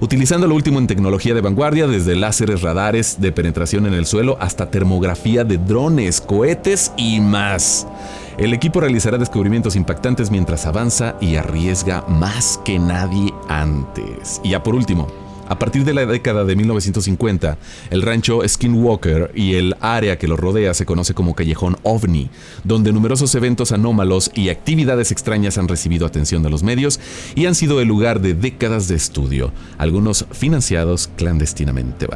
utilizando 0.00 0.46
lo 0.46 0.54
último 0.54 0.78
en 0.78 0.86
tecnología 0.86 1.34
de 1.34 1.40
vanguardia, 1.40 1.86
desde 1.86 2.16
láseres, 2.16 2.62
radares 2.62 3.20
de 3.20 3.32
penetración 3.32 3.86
en 3.86 3.94
el 3.94 4.06
suelo 4.06 4.36
hasta 4.40 4.70
termografía 4.70 5.44
de 5.44 5.58
drones, 5.58 6.20
cohetes 6.20 6.92
y 6.96 7.20
más. 7.20 7.86
El 8.38 8.54
equipo 8.54 8.80
realizará 8.80 9.18
descubrimientos 9.18 9.74
impactantes 9.74 10.30
mientras 10.30 10.66
avanza 10.66 11.16
y 11.20 11.36
arriesga 11.36 12.04
más 12.08 12.60
que 12.64 12.78
nadie 12.78 13.34
antes. 13.48 14.40
Y 14.44 14.50
ya 14.50 14.62
por 14.62 14.74
último, 14.74 15.08
a 15.48 15.58
partir 15.58 15.84
de 15.84 15.94
la 15.94 16.06
década 16.06 16.44
de 16.44 16.56
1950, 16.56 17.58
el 17.90 18.02
rancho 18.02 18.46
Skinwalker 18.46 19.32
y 19.34 19.54
el 19.54 19.74
área 19.80 20.18
que 20.18 20.28
lo 20.28 20.36
rodea 20.36 20.74
se 20.74 20.86
conoce 20.86 21.14
como 21.14 21.34
Callejón 21.34 21.76
OVNI, 21.82 22.30
donde 22.64 22.92
numerosos 22.92 23.34
eventos 23.34 23.72
anómalos 23.72 24.30
y 24.34 24.50
actividades 24.50 25.10
extrañas 25.10 25.58
han 25.58 25.68
recibido 25.68 26.06
atención 26.06 26.42
de 26.42 26.50
los 26.50 26.62
medios 26.62 27.00
y 27.34 27.46
han 27.46 27.54
sido 27.54 27.80
el 27.80 27.88
lugar 27.88 28.20
de 28.20 28.34
décadas 28.34 28.88
de 28.88 28.96
estudio, 28.96 29.52
algunos 29.78 30.26
financiados 30.32 31.08
clandestinamente. 31.16 32.06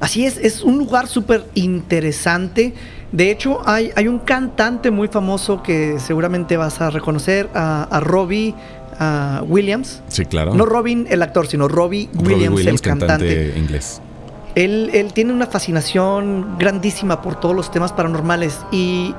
Así 0.00 0.26
es, 0.26 0.36
es 0.38 0.62
un 0.62 0.78
lugar 0.78 1.06
súper 1.06 1.44
interesante. 1.54 2.74
De 3.12 3.30
hecho, 3.30 3.60
hay, 3.68 3.90
hay 3.94 4.08
un 4.08 4.18
cantante 4.18 4.90
muy 4.90 5.08
famoso 5.08 5.62
que 5.62 5.98
seguramente 5.98 6.56
vas 6.56 6.80
a 6.80 6.90
reconocer, 6.90 7.48
a, 7.54 7.84
a 7.84 8.00
Robbie 8.00 8.54
Williams. 9.46 10.02
Sí, 10.08 10.24
claro. 10.26 10.54
No 10.54 10.66
Robin 10.66 11.06
el 11.10 11.22
actor, 11.22 11.46
sino 11.46 11.68
Robbie 11.68 12.08
Robbie 12.14 12.48
Williams, 12.48 12.66
el 12.66 12.80
cantante. 12.80 13.54
inglés. 13.56 14.00
Él, 14.54 14.90
él 14.92 15.12
tiene 15.14 15.32
una 15.32 15.46
fascinación 15.46 16.58
grandísima 16.58 17.22
por 17.22 17.40
todos 17.40 17.56
los 17.56 17.70
temas 17.70 17.92
paranormales 17.92 18.58
y 18.70 19.14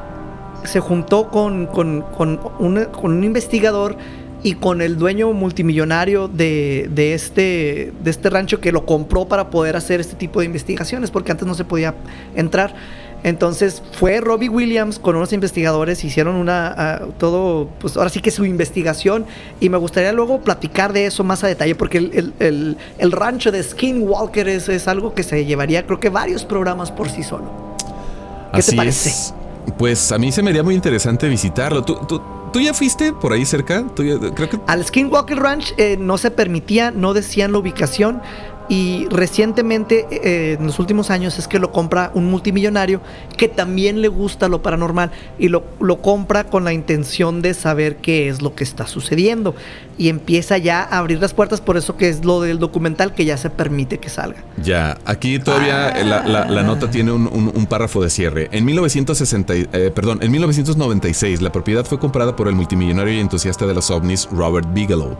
se 0.63 0.79
juntó 0.79 1.29
con, 1.29 1.65
con- 1.67 2.01
con 2.15 2.39
una- 2.59 2.85
con 2.85 3.11
un 3.13 3.23
investigador 3.23 3.97
y 4.43 4.53
con 4.55 4.81
el 4.81 4.97
dueño 4.97 5.31
multimillonario 5.33 6.27
de, 6.27 6.89
de 6.93 7.13
este, 7.13 7.93
de 8.03 8.11
este 8.11 8.29
rancho 8.29 8.59
que 8.59 8.71
lo 8.71 8.85
compró 8.85 9.25
para 9.25 9.49
poder 9.49 9.75
hacer 9.75 9.99
este 10.01 10.15
tipo 10.15 10.41
de 10.41 10.45
investigaciones, 10.45 11.09
porque 11.11 11.31
antes 11.31 11.47
no 11.47 11.53
se 11.55 11.63
podía 11.63 11.95
entrar. 12.35 12.75
Entonces 13.23 13.81
fue 13.93 14.19
Robbie 14.19 14.49
Williams 14.49 14.99
con 14.99 15.15
unos 15.15 15.31
investigadores, 15.31 16.03
hicieron 16.03 16.35
una, 16.35 16.67
ah, 16.77 17.01
todo, 17.17 17.69
pues 17.79 17.95
ahora 17.95 18.09
sí 18.09 18.19
que 18.19 18.31
su 18.31 18.43
investigación, 18.45 19.25
y 19.61 19.69
me 19.69 19.77
gustaría 19.77 20.11
luego 20.11 20.41
platicar 20.41 20.91
de 20.91 21.05
eso 21.05 21.23
más 21.23 21.43
a 21.43 21.47
detalle, 21.47 21.73
porque 21.75 21.99
el, 21.99 22.11
el- 22.13 22.33
el- 22.39 22.77
el 22.97 23.11
rancho 23.13 23.51
de 23.51 23.63
Skinwalker 23.63 24.47
es, 24.49 24.67
es 24.67 24.87
algo 24.89 25.13
que 25.13 25.23
se 25.23 25.45
llevaría, 25.45 25.85
creo 25.85 25.99
que 26.01 26.09
varios 26.09 26.43
programas 26.43 26.91
por 26.91 27.09
sí 27.09 27.23
solo. 27.23 27.45
¿Qué 28.53 28.61
te 28.61 28.75
parece? 28.75 29.09
es. 29.09 29.33
Pues 29.77 30.11
a 30.11 30.17
mí 30.17 30.31
se 30.31 30.43
me 30.43 30.49
haría 30.49 30.61
muy 30.63 30.75
interesante 30.75 31.29
visitarlo. 31.29 31.83
¿Tú, 31.83 31.95
tú, 32.07 32.21
tú 32.51 32.59
ya 32.59 32.73
fuiste 32.73 33.13
por 33.13 33.31
ahí 33.31 33.45
cerca? 33.45 33.85
¿Tú 33.95 34.03
ya- 34.03 34.19
creo 34.35 34.49
que 34.49 34.59
Al 34.67 34.85
Skinwalker 34.85 35.39
Ranch 35.39 35.73
eh, 35.77 35.95
no 35.97 36.17
se 36.17 36.29
permitía, 36.29 36.91
no 36.91 37.13
decían 37.13 37.53
la 37.53 37.59
ubicación. 37.59 38.21
Y 38.69 39.07
recientemente, 39.09 40.07
eh, 40.09 40.53
en 40.59 40.65
los 40.67 40.79
últimos 40.79 41.09
años, 41.09 41.37
es 41.37 41.47
que 41.47 41.59
lo 41.59 41.71
compra 41.71 42.11
un 42.13 42.25
multimillonario 42.29 43.01
que 43.37 43.47
también 43.47 44.01
le 44.01 44.07
gusta 44.07 44.47
lo 44.47 44.61
paranormal 44.61 45.11
y 45.37 45.49
lo, 45.49 45.63
lo 45.79 46.01
compra 46.01 46.45
con 46.45 46.63
la 46.63 46.71
intención 46.73 47.41
de 47.41 47.53
saber 47.53 47.97
qué 47.97 48.29
es 48.29 48.41
lo 48.41 48.55
que 48.55 48.63
está 48.63 48.87
sucediendo. 48.87 49.53
Y 49.97 50.09
empieza 50.09 50.57
ya 50.57 50.81
a 50.81 50.97
abrir 50.99 51.19
las 51.19 51.33
puertas, 51.33 51.61
por 51.61 51.77
eso 51.77 51.97
que 51.97 52.09
es 52.09 52.23
lo 52.25 52.41
del 52.41 52.57
documental 52.57 53.13
que 53.13 53.25
ya 53.25 53.37
se 53.37 53.49
permite 53.49 53.99
que 53.99 54.09
salga. 54.09 54.43
Ya, 54.63 54.97
aquí 55.05 55.39
todavía 55.39 55.89
Ah. 55.89 56.03
la, 56.03 56.23
la- 56.27 56.45
la 56.45 56.63
nota 56.63 56.89
tiene 56.89 57.11
un, 57.11 57.27
un- 57.27 57.51
un 57.53 57.65
párrafo 57.65 58.01
de 58.01 58.09
cierre. 58.09 58.49
En 58.51 58.65
1960, 58.65 59.55
y- 59.55 59.67
eh, 59.73 59.91
perdón, 59.93 60.19
en 60.21 60.31
1996 60.31 61.41
la 61.41 61.51
propiedad 61.51 61.85
fue 61.85 61.99
comprada 61.99 62.35
por 62.35 62.47
el 62.47 62.55
multimillonario 62.55 63.13
y 63.13 63.19
entusiasta 63.19 63.65
de 63.67 63.73
los 63.73 63.91
ovnis 63.91 64.27
Robert 64.31 64.67
Bigelow, 64.73 65.17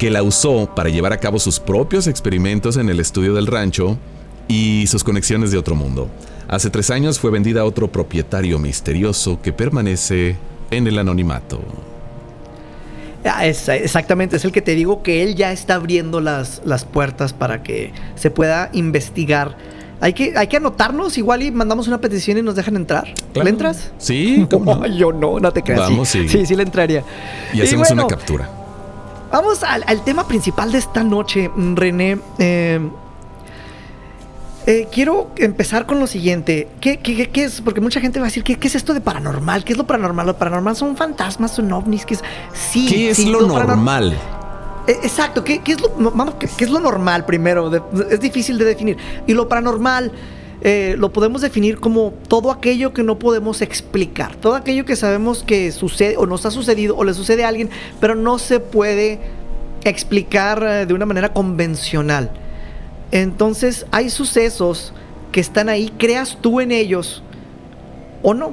que 0.00 0.08
la 0.10 0.22
usó 0.22 0.66
para 0.74 0.88
llevar 0.88 1.12
a 1.12 1.18
cabo 1.18 1.38
sus 1.38 1.60
propios 1.60 2.06
experimentos 2.06 2.78
en 2.78 2.88
el 2.88 3.00
estudio 3.00 3.34
del 3.34 3.46
rancho 3.46 3.98
y 4.48 4.86
sus 4.86 5.04
conexiones 5.04 5.50
de 5.50 5.58
otro 5.58 5.74
mundo. 5.74 6.08
Hace 6.48 6.70
tres 6.70 6.90
años 6.90 7.18
fue 7.20 7.30
vendida 7.30 7.60
a 7.60 7.64
otro 7.66 7.92
propietario 7.92 8.58
misterioso 8.58 9.42
que 9.42 9.52
permanece 9.52 10.36
en 10.70 10.86
el 10.86 10.98
anonimato. 10.98 11.60
Ah, 13.26 13.44
es- 13.46 13.68
exactamente, 13.68 14.36
es 14.36 14.44
el 14.46 14.52
que 14.52 14.62
te 14.62 14.74
digo 14.74 15.02
que 15.02 15.22
él 15.22 15.34
ya 15.36 15.52
está 15.52 15.74
abriendo 15.74 16.22
las, 16.22 16.62
las 16.64 16.86
puertas 16.86 17.34
para 17.34 17.62
que 17.62 17.92
se 18.16 18.30
pueda 18.30 18.70
investigar. 18.72 19.58
Hay 20.00 20.14
que, 20.14 20.32
hay 20.34 20.46
que 20.46 20.56
anotarnos 20.56 21.18
igual 21.18 21.42
y 21.42 21.50
mandamos 21.50 21.86
una 21.88 22.00
petición 22.00 22.38
y 22.38 22.42
nos 22.42 22.54
dejan 22.56 22.76
entrar. 22.76 23.12
Claro. 23.34 23.44
¿Le 23.44 23.50
entras? 23.50 23.90
Sí, 23.98 24.46
¿cómo 24.50 24.76
no? 24.76 24.86
yo 24.86 25.12
no, 25.12 25.38
no 25.40 25.52
te 25.52 25.60
creas. 25.62 25.80
Vamos, 25.80 26.08
sí, 26.08 26.26
sí. 26.26 26.38
sí, 26.38 26.46
sí 26.46 26.56
le 26.56 26.62
entraría. 26.62 27.04
Y 27.52 27.60
hacemos 27.60 27.88
bueno, 27.88 28.06
una 28.06 28.16
captura. 28.16 28.48
Vamos 29.30 29.62
al, 29.62 29.84
al 29.86 30.02
tema 30.02 30.26
principal 30.26 30.72
de 30.72 30.78
esta 30.78 31.02
noche, 31.04 31.48
mm, 31.54 31.76
René. 31.76 32.18
Eh, 32.38 32.80
eh, 34.66 34.88
quiero 34.92 35.30
empezar 35.36 35.86
con 35.86 35.98
lo 36.00 36.06
siguiente. 36.06 36.68
¿Qué, 36.80 36.98
qué- 36.98 37.16
qué- 37.16 37.30
qué 37.30 37.44
es? 37.44 37.60
Porque 37.60 37.80
mucha 37.80 38.00
gente 38.00 38.18
va 38.20 38.26
a 38.26 38.28
decir, 38.28 38.44
¿qué, 38.44 38.56
qué 38.58 38.68
es 38.68 38.74
esto 38.74 38.92
de 38.92 39.00
paranormal? 39.00 39.64
¿Qué 39.64 39.72
es 39.72 39.78
lo 39.78 39.86
paranormal? 39.86 40.26
Lo 40.26 40.36
paranormal 40.36 40.76
son 40.76 40.96
fantasmas, 40.96 41.52
son 41.52 41.72
ovnis. 41.72 42.04
¿Qué 42.04 42.14
es? 42.14 42.22
Sí, 42.52 42.86
¿Qué 42.88 43.10
es 43.10 43.16
sí, 43.16 43.26
lo 43.30 43.40
paranor- 43.48 43.66
normal? 43.68 44.18
Eh, 44.86 44.98
Exacto, 45.02 45.44
¿qué, 45.44 45.60
qué 45.60 45.72
es 45.72 45.80
lo, 45.80 45.90
vamos, 46.10 46.34
¿qué, 46.38 46.48
qué 46.56 46.64
es 46.64 46.70
lo 46.70 46.80
normal 46.80 47.24
primero? 47.24 47.70
De- 47.70 47.82
es 48.10 48.20
difícil 48.20 48.58
de 48.58 48.64
definir. 48.64 48.96
Y 49.26 49.32
lo 49.34 49.48
paranormal 49.48 50.12
eh, 50.62 50.94
lo 50.98 51.12
podemos 51.12 51.40
definir 51.40 51.78
como 51.80 52.12
todo 52.28 52.50
aquello 52.50 52.92
que 52.92 53.02
no 53.02 53.18
podemos 53.18 53.62
explicar, 53.62 54.36
todo 54.36 54.54
aquello 54.54 54.84
que 54.84 54.94
sabemos 54.96 55.42
que 55.42 55.72
sucede 55.72 56.16
o 56.18 56.26
nos 56.26 56.44
ha 56.46 56.50
sucedido 56.50 56.96
o 56.96 57.04
le 57.04 57.14
sucede 57.14 57.44
a 57.44 57.48
alguien, 57.48 57.70
pero 58.00 58.14
no 58.14 58.38
se 58.38 58.60
puede 58.60 59.18
explicar 59.84 60.62
eh, 60.62 60.86
de 60.86 60.92
una 60.94 61.06
manera 61.06 61.32
convencional. 61.32 62.30
Entonces 63.12 63.86
hay 63.90 64.10
sucesos 64.10 64.92
que 65.32 65.40
están 65.40 65.68
ahí, 65.68 65.92
creas 65.98 66.38
tú 66.40 66.60
en 66.60 66.72
ellos 66.72 67.22
o 68.22 68.34
no. 68.34 68.52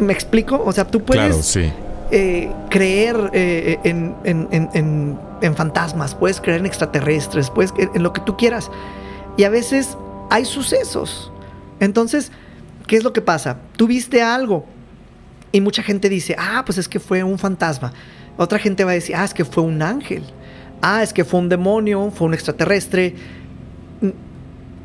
¿Me 0.00 0.12
explico? 0.12 0.62
O 0.64 0.72
sea, 0.72 0.86
tú 0.86 1.02
puedes 1.02 1.26
Claro, 1.28 1.42
sí. 1.42 1.72
eh, 2.10 2.50
creer 2.70 3.30
eh, 3.32 3.78
en, 3.84 4.14
en- 4.24 4.48
en- 4.50 4.68
en- 4.74 5.18
en 5.40 5.56
fantasmas, 5.56 6.14
puedes 6.14 6.40
creer 6.40 6.60
en 6.60 6.66
extraterrestres, 6.66 7.50
puedes 7.50 7.72
creer 7.72 7.90
en 7.94 8.02
lo 8.02 8.12
que 8.12 8.20
tú 8.20 8.36
quieras. 8.36 8.70
Y 9.36 9.44
a 9.44 9.50
veces 9.50 9.96
hay 10.32 10.46
sucesos. 10.46 11.30
Entonces, 11.78 12.32
¿qué 12.86 12.96
es 12.96 13.04
lo 13.04 13.12
que 13.12 13.20
pasa? 13.20 13.58
Tú 13.76 13.86
viste 13.86 14.22
algo 14.22 14.64
y 15.52 15.60
mucha 15.60 15.82
gente 15.82 16.08
dice, 16.08 16.34
ah, 16.38 16.62
pues 16.64 16.78
es 16.78 16.88
que 16.88 16.98
fue 16.98 17.22
un 17.22 17.38
fantasma. 17.38 17.92
Otra 18.38 18.58
gente 18.58 18.82
va 18.84 18.92
a 18.92 18.94
decir, 18.94 19.14
ah, 19.14 19.24
es 19.24 19.34
que 19.34 19.44
fue 19.44 19.62
un 19.62 19.82
ángel. 19.82 20.24
Ah, 20.80 21.02
es 21.02 21.12
que 21.12 21.26
fue 21.26 21.38
un 21.38 21.50
demonio, 21.50 22.10
fue 22.10 22.28
un 22.28 22.34
extraterrestre. 22.34 23.14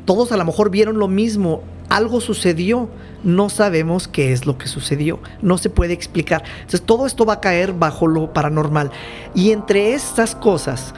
Todos 0.04 0.32
a 0.32 0.36
lo 0.36 0.44
mejor 0.44 0.68
vieron 0.68 0.98
lo 0.98 1.08
mismo. 1.08 1.62
Algo 1.88 2.20
sucedió. 2.20 2.90
No 3.24 3.48
sabemos 3.48 4.06
qué 4.06 4.34
es 4.34 4.44
lo 4.44 4.58
que 4.58 4.68
sucedió. 4.68 5.18
No 5.40 5.56
se 5.56 5.70
puede 5.70 5.94
explicar. 5.94 6.44
Entonces 6.56 6.82
todo 6.82 7.06
esto 7.06 7.24
va 7.24 7.34
a 7.34 7.40
caer 7.40 7.72
bajo 7.72 8.06
lo 8.06 8.34
paranormal. 8.34 8.90
Y 9.34 9.52
entre 9.52 9.94
estas 9.94 10.34
cosas 10.34 10.92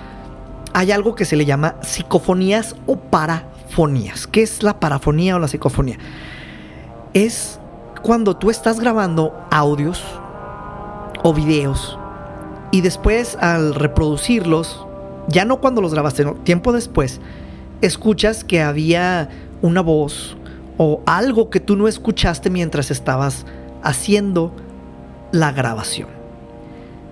hay 0.72 0.90
algo 0.90 1.14
que 1.14 1.24
se 1.24 1.36
le 1.36 1.44
llama 1.44 1.76
psicofonías 1.82 2.74
o 2.86 2.96
¿Qué 4.30 4.42
es 4.42 4.62
la 4.62 4.78
parafonía 4.78 5.36
o 5.36 5.38
la 5.38 5.48
psicofonía? 5.48 5.96
Es 7.14 7.58
cuando 8.02 8.36
tú 8.36 8.50
estás 8.50 8.80
grabando 8.80 9.34
audios 9.50 10.02
o 11.22 11.32
videos 11.32 11.98
y 12.72 12.82
después 12.82 13.36
al 13.40 13.74
reproducirlos, 13.74 14.86
ya 15.28 15.44
no 15.44 15.60
cuando 15.60 15.80
los 15.80 15.94
grabaste, 15.94 16.24
no, 16.24 16.34
tiempo 16.34 16.72
después, 16.72 17.20
escuchas 17.80 18.44
que 18.44 18.60
había 18.60 19.30
una 19.62 19.80
voz 19.80 20.36
o 20.76 21.00
algo 21.06 21.48
que 21.48 21.60
tú 21.60 21.76
no 21.76 21.88
escuchaste 21.88 22.50
mientras 22.50 22.90
estabas 22.90 23.46
haciendo 23.82 24.52
la 25.32 25.52
grabación. 25.52 26.08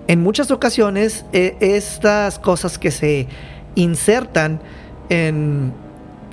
En 0.07 0.21
muchas 0.21 0.51
ocasiones, 0.51 1.25
eh, 1.33 1.55
estas 1.59 2.37
cosas 2.39 2.77
que 2.77 2.91
se 2.91 3.27
insertan 3.75 4.61
en, 5.09 5.73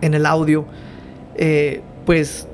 en 0.01 0.15
el 0.15 0.27
audio, 0.27 0.65
eh, 1.37 1.83
pues 2.05 2.47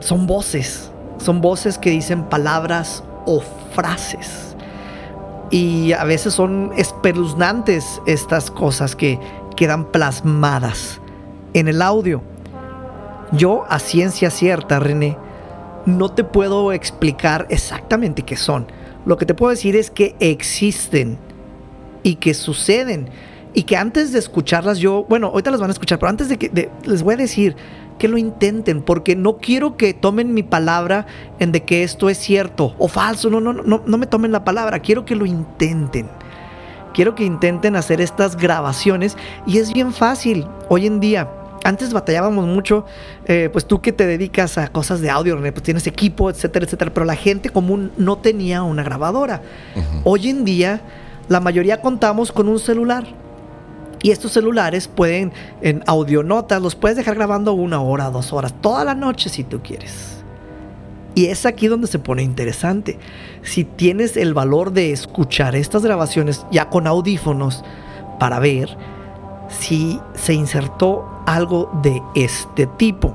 son 0.00 0.26
voces. 0.26 0.90
Son 1.18 1.40
voces 1.40 1.78
que 1.78 1.90
dicen 1.90 2.24
palabras 2.24 3.02
o 3.24 3.42
frases. 3.72 4.56
Y 5.50 5.92
a 5.92 6.04
veces 6.04 6.34
son 6.34 6.72
espeluznantes 6.76 8.00
estas 8.06 8.50
cosas 8.50 8.96
que 8.96 9.18
quedan 9.56 9.86
plasmadas 9.86 11.00
en 11.54 11.68
el 11.68 11.82
audio. 11.82 12.22
Yo, 13.32 13.64
a 13.68 13.78
ciencia 13.78 14.30
cierta, 14.30 14.78
René, 14.78 15.16
no 15.86 16.10
te 16.10 16.24
puedo 16.24 16.72
explicar 16.72 17.46
exactamente 17.48 18.22
qué 18.22 18.36
son. 18.36 18.66
Lo 19.04 19.16
que 19.16 19.26
te 19.26 19.34
puedo 19.34 19.50
decir 19.50 19.76
es 19.76 19.90
que 19.90 20.16
existen 20.20 21.18
y 22.02 22.16
que 22.16 22.34
suceden. 22.34 23.08
Y 23.56 23.62
que 23.62 23.76
antes 23.76 24.12
de 24.12 24.18
escucharlas 24.18 24.76
yo, 24.78 25.06
bueno, 25.08 25.28
ahorita 25.28 25.50
las 25.50 25.60
van 25.60 25.70
a 25.70 25.72
escuchar, 25.72 25.98
pero 25.98 26.10
antes 26.10 26.28
de 26.28 26.36
que 26.36 26.50
de- 26.50 26.70
les 26.84 27.02
voy 27.02 27.14
a 27.14 27.16
decir 27.16 27.56
que 27.98 28.06
lo 28.06 28.18
intenten, 28.18 28.82
porque 28.82 29.16
no 29.16 29.38
quiero 29.38 29.78
que 29.78 29.94
tomen 29.94 30.34
mi 30.34 30.42
palabra 30.42 31.06
en 31.38 31.52
de 31.52 31.64
que 31.64 31.82
esto 31.82 32.10
es 32.10 32.18
cierto 32.18 32.74
o 32.78 32.86
falso. 32.88 33.30
No, 33.30 33.40
no, 33.40 33.54
no, 33.54 33.82
no 33.86 33.96
me 33.98 34.06
tomen 34.06 34.30
la 34.30 34.44
palabra. 34.44 34.80
Quiero 34.80 35.06
que 35.06 35.16
lo 35.16 35.24
intenten. 35.24 36.06
Quiero 36.92 37.14
que 37.14 37.24
intenten 37.24 37.76
hacer 37.76 38.02
estas 38.02 38.36
grabaciones 38.36 39.16
y 39.46 39.56
es 39.56 39.72
bien 39.72 39.94
fácil 39.94 40.46
hoy 40.68 40.86
en 40.86 41.00
día. 41.00 41.30
Antes 41.64 41.94
batallábamos 41.94 42.46
mucho, 42.46 42.84
eh, 43.24 43.48
pues 43.50 43.64
tú 43.66 43.80
que 43.80 43.92
te 43.92 44.06
dedicas 44.06 44.58
a 44.58 44.68
cosas 44.68 45.00
de 45.00 45.08
audio, 45.08 45.36
pues 45.40 45.62
tienes 45.62 45.86
equipo, 45.86 46.28
etcétera, 46.28 46.66
etcétera, 46.66 46.92
pero 46.92 47.06
la 47.06 47.16
gente 47.16 47.48
común 47.48 47.90
no 47.96 48.18
tenía 48.18 48.62
una 48.62 48.82
grabadora. 48.82 49.40
Hoy 50.04 50.28
en 50.28 50.44
día, 50.44 50.82
la 51.28 51.40
mayoría 51.40 51.80
contamos 51.80 52.30
con 52.32 52.48
un 52.48 52.58
celular. 52.58 53.06
Y 54.06 54.12
estos 54.12 54.30
celulares 54.30 54.86
pueden, 54.86 55.32
en 55.62 55.82
audionotas, 55.88 56.62
los 56.62 56.76
puedes 56.76 56.96
dejar 56.96 57.16
grabando 57.16 57.54
una 57.54 57.80
hora, 57.80 58.08
dos 58.10 58.32
horas, 58.32 58.54
toda 58.60 58.84
la 58.84 58.94
noche 58.94 59.28
si 59.28 59.42
tú 59.42 59.62
quieres. 59.64 60.22
Y 61.16 61.26
es 61.26 61.44
aquí 61.44 61.66
donde 61.66 61.88
se 61.88 61.98
pone 61.98 62.22
interesante. 62.22 63.00
Si 63.42 63.64
tienes 63.64 64.16
el 64.16 64.32
valor 64.32 64.70
de 64.70 64.92
escuchar 64.92 65.56
estas 65.56 65.82
grabaciones 65.82 66.46
ya 66.52 66.68
con 66.68 66.86
audífonos 66.86 67.64
para 68.20 68.38
ver 68.38 68.68
si 69.48 69.98
se 70.14 70.34
insertó 70.34 71.24
algo 71.26 71.76
de 71.82 72.00
este 72.14 72.68
tipo. 72.68 73.12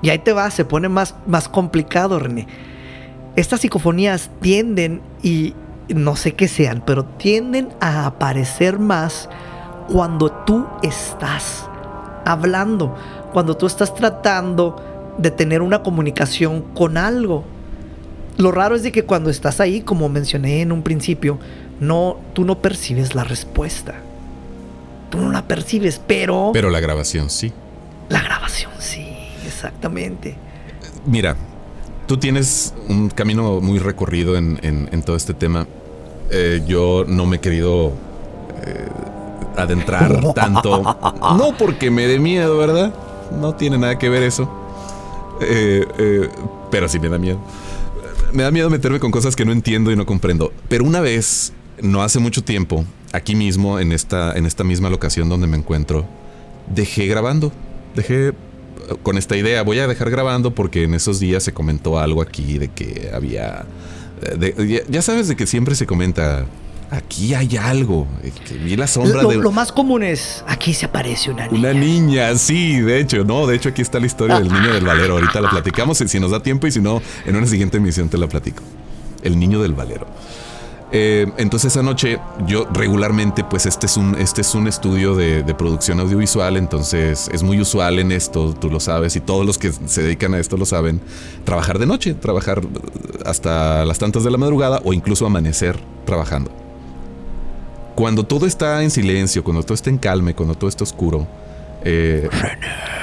Y 0.00 0.10
ahí 0.10 0.20
te 0.20 0.32
va, 0.32 0.48
se 0.52 0.64
pone 0.64 0.88
más, 0.88 1.16
más 1.26 1.48
complicado, 1.48 2.20
René. 2.20 2.46
Estas 3.34 3.62
psicofonías 3.62 4.30
tienden, 4.40 5.02
y 5.24 5.54
no 5.88 6.14
sé 6.14 6.34
qué 6.34 6.46
sean, 6.46 6.84
pero 6.86 7.04
tienden 7.04 7.70
a 7.80 8.06
aparecer 8.06 8.78
más 8.78 9.28
cuando 9.88 10.30
tú 10.30 10.66
estás 10.82 11.66
hablando, 12.24 12.94
cuando 13.32 13.56
tú 13.56 13.66
estás 13.66 13.94
tratando 13.94 14.76
de 15.18 15.30
tener 15.30 15.62
una 15.62 15.82
comunicación 15.82 16.62
con 16.74 16.96
algo. 16.96 17.44
Lo 18.36 18.50
raro 18.50 18.74
es 18.74 18.82
de 18.82 18.90
que 18.92 19.04
cuando 19.04 19.30
estás 19.30 19.60
ahí, 19.60 19.80
como 19.82 20.08
mencioné 20.08 20.60
en 20.62 20.72
un 20.72 20.82
principio, 20.82 21.38
no, 21.80 22.16
tú 22.32 22.44
no 22.44 22.58
percibes 22.58 23.14
la 23.14 23.24
respuesta. 23.24 23.94
Tú 25.10 25.18
no 25.20 25.30
la 25.30 25.46
percibes, 25.46 26.00
pero, 26.04 26.50
Pero 26.52 26.70
la 26.70 26.80
grabación 26.80 27.30
sí. 27.30 27.52
la 28.08 28.20
grabación 28.22 28.72
sí, 28.78 29.06
exactamente. 29.46 30.36
Mira, 31.06 31.36
tú 32.08 32.16
tienes 32.16 32.74
un 32.88 33.08
camino 33.10 33.60
muy 33.60 33.78
recorrido 33.78 34.36
en, 34.36 34.58
en- 34.62 34.88
en 34.90 35.02
todo 35.02 35.14
este 35.14 35.34
tema. 35.34 35.66
Eh, 36.32 36.62
yo 36.66 37.04
no 37.06 37.26
me 37.26 37.36
he 37.36 37.40
querido 37.40 37.92
eh, 38.66 38.88
adentrar 39.56 40.32
tanto. 40.34 40.82
No 41.36 41.54
porque 41.58 41.90
me 41.90 42.06
dé 42.06 42.18
miedo, 42.18 42.56
¿verdad? 42.58 42.94
No 43.40 43.54
tiene 43.54 43.78
nada 43.78 43.98
que 43.98 44.08
ver 44.08 44.22
eso. 44.22 44.48
Eh, 45.40 45.84
eh, 45.98 46.28
pero 46.70 46.88
sí 46.88 46.98
me 46.98 47.08
da 47.08 47.18
miedo. 47.18 47.38
Me 48.32 48.42
da 48.42 48.50
miedo 48.50 48.68
meterme 48.70 48.98
con 49.00 49.10
cosas 49.10 49.36
que 49.36 49.44
no 49.44 49.52
entiendo 49.52 49.90
y 49.92 49.96
no 49.96 50.06
comprendo. 50.06 50.52
Pero 50.68 50.84
una 50.84 51.00
vez, 51.00 51.52
no 51.80 52.02
hace 52.02 52.18
mucho 52.18 52.42
tiempo, 52.42 52.84
aquí 53.12 53.34
mismo, 53.34 53.78
en 53.78 53.92
esta, 53.92 54.32
en 54.36 54.46
esta 54.46 54.64
misma 54.64 54.90
locación 54.90 55.28
donde 55.28 55.46
me 55.46 55.56
encuentro, 55.56 56.04
dejé 56.74 57.06
grabando. 57.06 57.52
Dejé 57.94 58.28
eh, 58.28 58.32
con 59.02 59.18
esta 59.18 59.36
idea, 59.36 59.62
voy 59.62 59.78
a 59.78 59.86
dejar 59.86 60.10
grabando 60.10 60.52
porque 60.52 60.84
en 60.84 60.94
esos 60.94 61.20
días 61.20 61.42
se 61.44 61.52
comentó 61.52 61.98
algo 61.98 62.22
aquí 62.22 62.58
de 62.58 62.68
que 62.68 63.10
había... 63.14 63.64
de- 64.36 64.54
ya, 64.68 64.80
ya 64.88 65.02
sabes 65.02 65.28
de 65.28 65.36
que 65.36 65.46
siempre 65.46 65.74
se 65.76 65.86
comenta, 65.86 66.44
aquí 66.90 67.34
hay 67.34 67.56
algo, 67.56 68.06
que 68.46 68.54
vi 68.54 68.76
la 68.76 68.86
sombra 68.86 69.22
Lo, 69.22 69.30
de 69.30 69.36
lo 69.36 69.52
más 69.52 69.72
común 69.72 70.02
es, 70.02 70.44
aquí 70.46 70.74
se 70.74 70.86
aparece 70.86 71.30
una 71.30 71.46
niña. 71.46 71.58
una 71.58 71.72
niña. 71.72 72.34
Sí, 72.36 72.80
de 72.80 73.00
hecho, 73.00 73.24
no, 73.24 73.46
de 73.46 73.56
hecho 73.56 73.68
aquí 73.70 73.82
está 73.82 74.00
la 74.00 74.06
historia 74.06 74.38
del 74.38 74.52
niño 74.52 74.72
del 74.72 74.84
valero. 74.84 75.14
Ahorita 75.14 75.40
la 75.40 75.50
platicamos 75.50 76.00
y 76.00 76.08
si 76.08 76.20
nos 76.20 76.30
da 76.30 76.40
tiempo 76.42 76.66
y 76.66 76.72
si 76.72 76.80
no, 76.80 77.02
en 77.24 77.36
una 77.36 77.46
siguiente 77.46 77.78
emisión 77.78 78.08
te 78.08 78.18
la 78.18 78.26
platico. 78.26 78.62
El 79.22 79.38
niño 79.38 79.60
del 79.60 79.72
valero. 79.72 80.06
Eh, 80.96 81.26
entonces 81.38 81.72
esa 81.72 81.82
noche 81.82 82.20
yo 82.46 82.68
regularmente 82.72 83.42
pues 83.42 83.66
este 83.66 83.86
es 83.86 83.96
un, 83.96 84.14
este 84.14 84.42
es 84.42 84.54
un 84.54 84.68
estudio 84.68 85.16
de, 85.16 85.42
de 85.42 85.52
producción 85.52 85.98
audiovisual, 85.98 86.56
entonces 86.56 87.28
es 87.32 87.42
muy 87.42 87.60
usual 87.60 87.98
en 87.98 88.12
esto, 88.12 88.54
tú 88.54 88.70
lo 88.70 88.78
sabes 88.78 89.16
y 89.16 89.20
todos 89.20 89.44
los 89.44 89.58
que 89.58 89.72
se 89.72 90.02
dedican 90.04 90.34
a 90.34 90.38
esto 90.38 90.56
lo 90.56 90.66
saben, 90.66 91.00
trabajar 91.44 91.80
de 91.80 91.86
noche, 91.86 92.14
trabajar 92.14 92.62
hasta 93.26 93.84
las 93.84 93.98
tantas 93.98 94.22
de 94.22 94.30
la 94.30 94.38
madrugada 94.38 94.82
o 94.84 94.92
incluso 94.92 95.26
amanecer 95.26 95.80
trabajando. 96.04 96.63
Cuando 97.94 98.24
todo 98.24 98.46
está 98.46 98.82
en 98.82 98.90
silencio, 98.90 99.44
cuando 99.44 99.62
todo 99.62 99.74
está 99.74 99.90
en 99.90 99.98
calme, 99.98 100.34
cuando 100.34 100.54
todo 100.56 100.68
está 100.68 100.82
oscuro, 100.84 101.26
eh, 101.84 102.28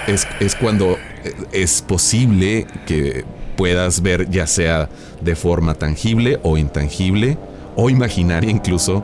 es, 0.08 0.28
es 0.40 0.56
cuando 0.56 0.98
eh, 1.24 1.34
es 1.54 1.82
posible 1.82 2.68
que 2.86 3.24
puedas 3.56 4.02
ver 4.02 4.30
ya 4.30 4.48
sea 4.48 4.90
de 5.22 5.36
forma 5.36 5.76
tangible 5.76 6.40
o 6.44 6.58
intangible 6.58 7.38
o 7.76 7.90
imaginaria 7.90 8.50
incluso 8.50 9.04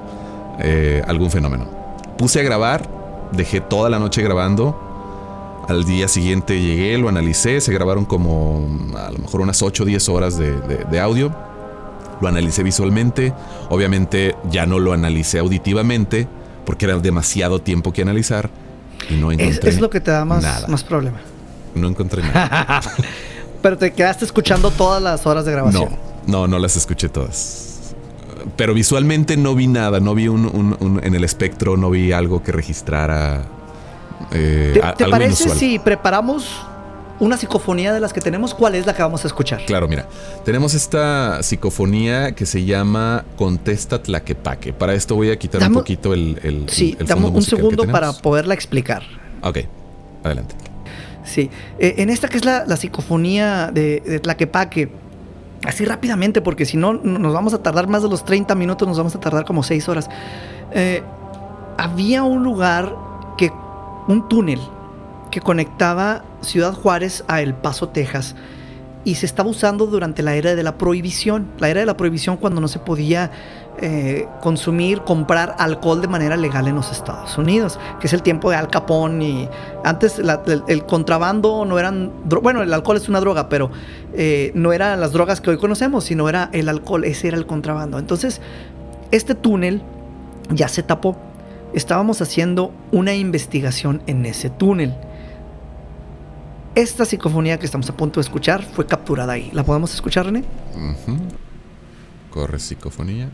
eh, 0.60 1.02
algún 1.08 1.32
fenómeno. 1.32 1.67
Puse 2.17 2.39
a 2.39 2.43
grabar, 2.43 2.89
dejé 3.32 3.62
toda 3.62 3.89
la 3.89 4.00
noche 4.00 4.21
grabando. 4.21 4.84
Al 5.69 5.84
día 5.86 6.08
siguiente 6.08 6.60
llegué, 6.62 6.97
lo 6.97 7.10
analicé, 7.10 7.60
se 7.62 7.73
grabaron 7.73 8.06
como 8.06 8.67
a 8.97 9.12
lo 9.12 9.19
mejor 9.19 9.41
unas 9.41 9.62
8 9.62 9.84
o 9.84 9.86
10 9.86 10.10
horas 10.10 10.38
de, 10.38 10.60
de- 10.62 10.86
de 10.86 11.00
audio. 11.00 11.32
Lo 12.21 12.27
analicé 12.27 12.63
visualmente, 12.63 13.34
obviamente 13.69 14.36
ya 14.49 14.65
no 14.65 14.80
lo 14.80 14.93
analicé 14.93 15.39
auditivamente 15.39 16.27
porque 16.65 16.86
era 16.86 16.97
demasiado 16.97 17.60
tiempo 17.62 17.93
que 17.93 18.01
analizar 18.01 18.49
y 19.10 19.15
no 19.15 19.32
Es, 19.32 19.39
encontré 19.39 19.69
es 19.69 19.80
lo 19.80 19.89
que 19.89 19.99
te 20.01 20.12
da 20.12 20.25
más, 20.25 20.43
nada. 20.43 20.67
más 20.67 20.84
problema. 20.84 21.19
No 21.75 21.88
encontré 21.88 22.23
nada. 22.23 22.82
Pero 23.62 23.77
te 23.77 23.91
quedaste 23.93 24.25
escuchando 24.25 24.71
todas 24.71 25.01
las 25.01 25.25
horas 25.25 25.45
de 25.45 25.51
grabación. 25.51 25.89
No, 26.25 26.39
no, 26.41 26.47
no 26.47 26.60
las 26.60 26.75
escuché 26.75 27.08
todas. 27.10 27.93
Pero 28.56 28.73
visualmente 28.73 29.36
no 29.38 29.56
vi 29.56 29.67
nada, 29.67 29.99
no 29.99 30.15
vi 30.15 30.27
un, 30.27 30.45
un- 30.45 30.77
un- 30.80 31.01
en 31.03 31.15
el 31.15 31.23
espectro, 31.23 31.77
no 31.77 31.89
vi 31.89 32.12
algo 32.12 32.41
que 32.43 32.51
registrara 32.51 33.43
eh, 34.32 34.71
¿Te, 34.73 34.84
a- 34.86 34.93
te 34.95 35.03
algo 35.03 35.12
parece 35.17 35.43
inusual. 35.43 35.60
si 35.60 35.80
preparamos 35.80 36.49
una 37.19 37.38
psicofonía 37.38 37.93
de 37.93 37.99
las 37.99 38.13
que 38.13 38.21
tenemos? 38.21 38.53
¿Cuál 38.53 38.75
es 38.75 38.86
la 38.86 38.93
que 38.93 39.01
vamos 39.01 39.23
a 39.23 39.27
escuchar? 39.27 39.65
Claro, 39.65 39.88
mira, 39.88 40.08
tenemos 40.45 40.73
esta 40.73 41.41
psicofonía 41.43 42.34
que 42.34 42.45
se 42.45 42.63
llama 42.65 43.25
Contesta 43.38 44.01
Tlaquepaque. 44.01 44.73
Para 44.73 44.93
esto 44.93 45.15
voy 45.15 45.32
a 45.32 45.38
quitar 45.38 45.62
un 45.63 45.73
poquito 45.73 46.13
el, 46.13 46.39
el, 46.43 46.69
Sí, 46.69 46.95
el 46.99 47.08
fondo 47.08 47.30
un 47.30 47.41
segundo 47.41 47.86
para 47.86 48.13
poderla 48.13 48.53
explicar. 48.53 49.03
Ok, 49.41 49.60
adelante. 50.23 50.56
Sí, 51.23 51.49
Eh, 51.77 51.95
en 51.97 52.10
esta 52.10 52.30
que 52.30 52.38
es 52.38 52.45
la, 52.45 52.65
la 52.65 52.77
psicofonía 52.77 53.69
de, 53.73 54.01
de 54.06 54.19
Tlaquepaque, 54.19 54.89
así 55.65 55.84
rápidamente, 55.84 56.41
porque 56.41 56.65
si 56.65 56.77
no 56.77 56.93
nos 56.93 57.34
vamos 57.34 57.53
a 57.53 57.62
tardar 57.62 57.88
más 57.88 58.01
de 58.03 58.10
los 58.10 58.23
30 58.23 58.56
minutos, 58.56 58.88
nos 58.88 58.97
vamos 58.97 59.13
a 59.15 59.19
tardar 59.19 59.43
como 59.43 59.62
6 59.63 59.89
horas. 59.89 60.10
Eh, 60.71 61.03
había 61.77 62.23
un 62.23 62.43
lugar 62.43 62.95
que, 63.38 63.51
un 64.08 64.27
túnel 64.30 64.60
que 65.29 65.41
conectaba 65.41 66.23
Ciudad 66.41 66.73
Juárez 66.73 67.23
a 67.27 67.41
El 67.41 67.53
Paso, 67.53 67.89
Texas, 67.89 68.35
y 69.03 69.15
se 69.15 69.25
estaba 69.25 69.49
usando 69.49 69.85
durante 69.85 70.21
la 70.21 70.35
era 70.35 70.53
de 70.55 70.63
la 70.63 70.77
prohibición, 70.77 71.47
la 71.59 71.69
era 71.69 71.79
de 71.79 71.85
la 71.85 71.95
prohibición 71.95 72.35
cuando 72.37 72.59
no 72.59 72.67
se 72.67 72.79
podía 72.79 73.31
eh, 73.79 74.27
consumir, 74.41 75.01
comprar 75.01 75.55
alcohol 75.59 76.01
de 76.01 76.07
manera 76.07 76.35
legal 76.35 76.67
en 76.67 76.75
los 76.75 76.91
Estados 76.91 77.37
Unidos, 77.37 77.79
que 77.99 78.07
es 78.07 78.13
el 78.13 78.23
tiempo 78.23 78.49
de 78.49 78.57
Al 78.57 78.69
Capone 78.69 79.23
y 79.23 79.49
antes 79.83 80.19
el, 80.19 80.85
contrabando 80.85 81.63
no 81.63 81.77
eran, 81.77 82.11
bueno, 82.25 82.63
el 82.63 82.73
alcohol 82.73 82.97
es 82.97 83.07
una 83.07 83.19
droga, 83.19 83.49
pero 83.49 83.69
eh, 84.13 84.51
no 84.55 84.73
eran 84.73 84.99
las 84.99 85.11
drogas 85.13 85.41
que 85.41 85.51
hoy 85.51 85.57
conocemos, 85.57 86.05
sino 86.05 86.27
era 86.27 86.49
el 86.53 86.69
alcohol, 86.69 87.03
ese 87.05 87.27
era 87.27 87.37
el 87.37 87.45
contrabando. 87.45 87.99
Entonces, 87.99 88.41
este 89.11 89.35
túnel 89.35 89.83
ya 90.49 90.67
se 90.67 90.83
tapó. 90.83 91.15
Estábamos 91.73 92.21
haciendo 92.21 92.73
una 92.91 93.13
investigación 93.13 94.01
en 94.07 94.25
ese 94.25 94.49
túnel. 94.49 94.95
Esta 96.77 97.05
psicofonía 97.05 97.57
que 97.57 97.65
estamos 97.65 97.89
a 97.89 97.97
punto 97.97 98.19
de 98.19 98.21
escuchar 98.21 98.61
fue 98.63 98.85
capturada 98.85 99.33
ahí. 99.33 99.49
¿La 99.51 99.63
podemos 99.63 99.91
escuchar, 99.95 100.27
René? 100.27 100.43
Corre 102.29 102.59
psicofonía. 102.59 103.31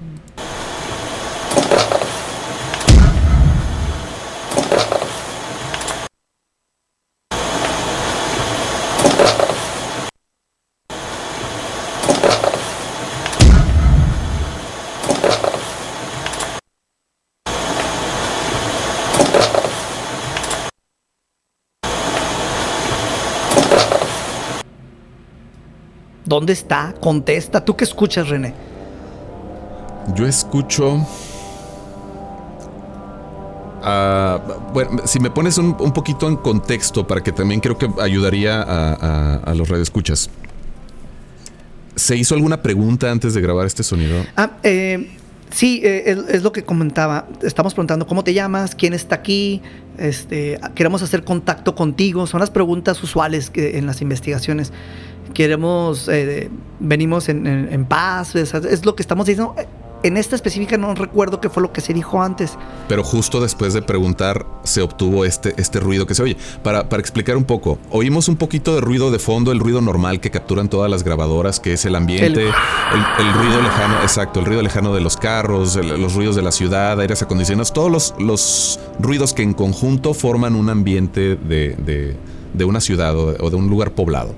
¿Dónde 26.34 26.54
está? 26.54 26.96
Contesta. 27.00 27.63
¿Tú 27.63 27.76
qué 27.76 27.84
escuchas, 27.84 28.28
René? 28.28 28.56
Yo 30.15 30.26
escucho. 30.26 31.06
Bueno, 34.74 35.02
si 35.06 35.19
me 35.19 35.30
pones 35.30 35.60
un, 35.60 35.76
un 35.80 35.93
poquito 35.93 36.28
en 36.28 36.38
contexto, 36.38 37.06
para 37.06 37.22
que 37.22 37.32
también 37.32 37.60
creo 37.60 37.78
que 37.78 37.88
ayudaría 38.02 38.63
a, 38.63 38.93
a- 38.93 39.36
a 39.46 39.54
los 39.54 39.69
radioescuchas. 39.69 40.32
¿Se 41.96 42.15
hizo 42.15 42.34
alguna 42.34 42.63
pregunta 42.63 43.12
antes 43.12 43.36
de 43.36 43.41
grabar 43.41 43.67
este 43.67 43.84
sonido? 43.84 44.15
Ah, 44.36 44.54
eh, 44.63 45.15
sí, 45.52 45.82
eh, 45.84 46.02
es, 46.08 46.17
es 46.38 46.41
lo 46.41 46.52
que 46.52 46.63
comentaba. 46.63 47.28
Estamos 47.43 47.76
preguntando 47.76 48.08
cómo 48.08 48.24
te 48.24 48.34
llamas, 48.34 48.74
quién 48.74 48.96
está 48.96 49.13
aquí, 49.17 49.62
este, 50.00 50.60
queremos 50.74 51.04
hacer 51.04 51.24
contacto 51.24 51.76
contigo. 51.76 52.26
Son 52.26 52.39
las 52.39 52.50
preguntas 52.50 53.04
usuales 53.04 53.52
que, 53.52 53.78
en 53.78 53.86
las 53.86 54.02
investigaciones. 54.02 54.74
Queremos, 55.33 56.07
eh, 56.09 56.49
venimos 56.79 57.29
en, 57.29 57.47
en- 57.47 57.69
en 57.71 57.86
paz, 57.86 58.36
es, 58.36 58.53
es 58.53 58.86
lo 58.86 58.95
que 58.95 59.01
estamos 59.03 59.25
diciendo. 59.25 59.55
En 60.03 60.17
esta 60.17 60.36
específica 60.36 60.77
no 60.77 60.93
recuerdo 60.95 61.39
qué 61.39 61.49
fue 61.49 61.63
lo 61.63 61.71
que 61.71 61.79
se 61.79 61.93
dijo 61.93 62.21
antes. 62.21 62.57
Pero 62.89 63.05
justo 63.05 63.39
después 63.39 63.73
de 63.73 63.81
preguntar 63.81 64.45
se 64.65 64.81
obtuvo 64.81 65.23
este, 65.23 65.53
este 65.55 65.79
ruido 65.79 66.05
que 66.05 66.13
se 66.13 66.21
oye. 66.23 66.36
Para, 66.62 66.89
para 66.89 66.99
explicar 66.99 67.38
un 67.38 67.45
poco, 67.45 67.77
oímos 67.89 68.27
un 68.27 68.36
poquito 68.36 68.75
de 68.75 68.81
ruido 68.81 69.12
de 69.12 69.19
fondo, 69.19 69.53
el 69.53 69.59
ruido 69.62 69.79
normal 69.79 70.19
que 70.19 70.29
capturan 70.29 70.67
todas 70.67 70.91
las 70.91 71.03
grabadoras, 71.03 71.62
que 71.62 71.71
es 71.71 71.86
el 71.86 71.95
ambiente, 71.95 72.41
El- 72.41 72.47
el, 72.49 73.27
el 73.27 73.33
ruido 73.33 73.62
lejano, 73.62 73.95
exacto, 74.01 74.41
el 74.41 74.45
ruido 74.45 74.62
lejano 74.62 74.93
de 74.93 74.99
los 74.99 75.15
carros, 75.15 75.77
el- 75.77 76.01
los 76.01 76.13
ruidos 76.15 76.36
de 76.36 76.41
la 76.41 76.51
ciudad, 76.51 76.99
aires 76.99 77.21
acondicionados, 77.21 77.71
todos 77.71 77.89
los, 77.89 78.13
los 78.19 78.81
ruidos 78.99 79.33
que 79.33 79.43
en 79.43 79.53
conjunto 79.53 80.13
forman 80.13 80.55
un 80.55 80.69
ambiente 80.69 81.38
de, 81.38 81.77
de- 81.77 82.17
de 82.53 82.65
una 82.65 82.81
ciudad 82.81 83.15
o 83.17 83.31
de- 83.31 83.38
o 83.39 83.49
de 83.49 83.55
un 83.55 83.69
lugar 83.69 83.91
poblado. 83.93 84.36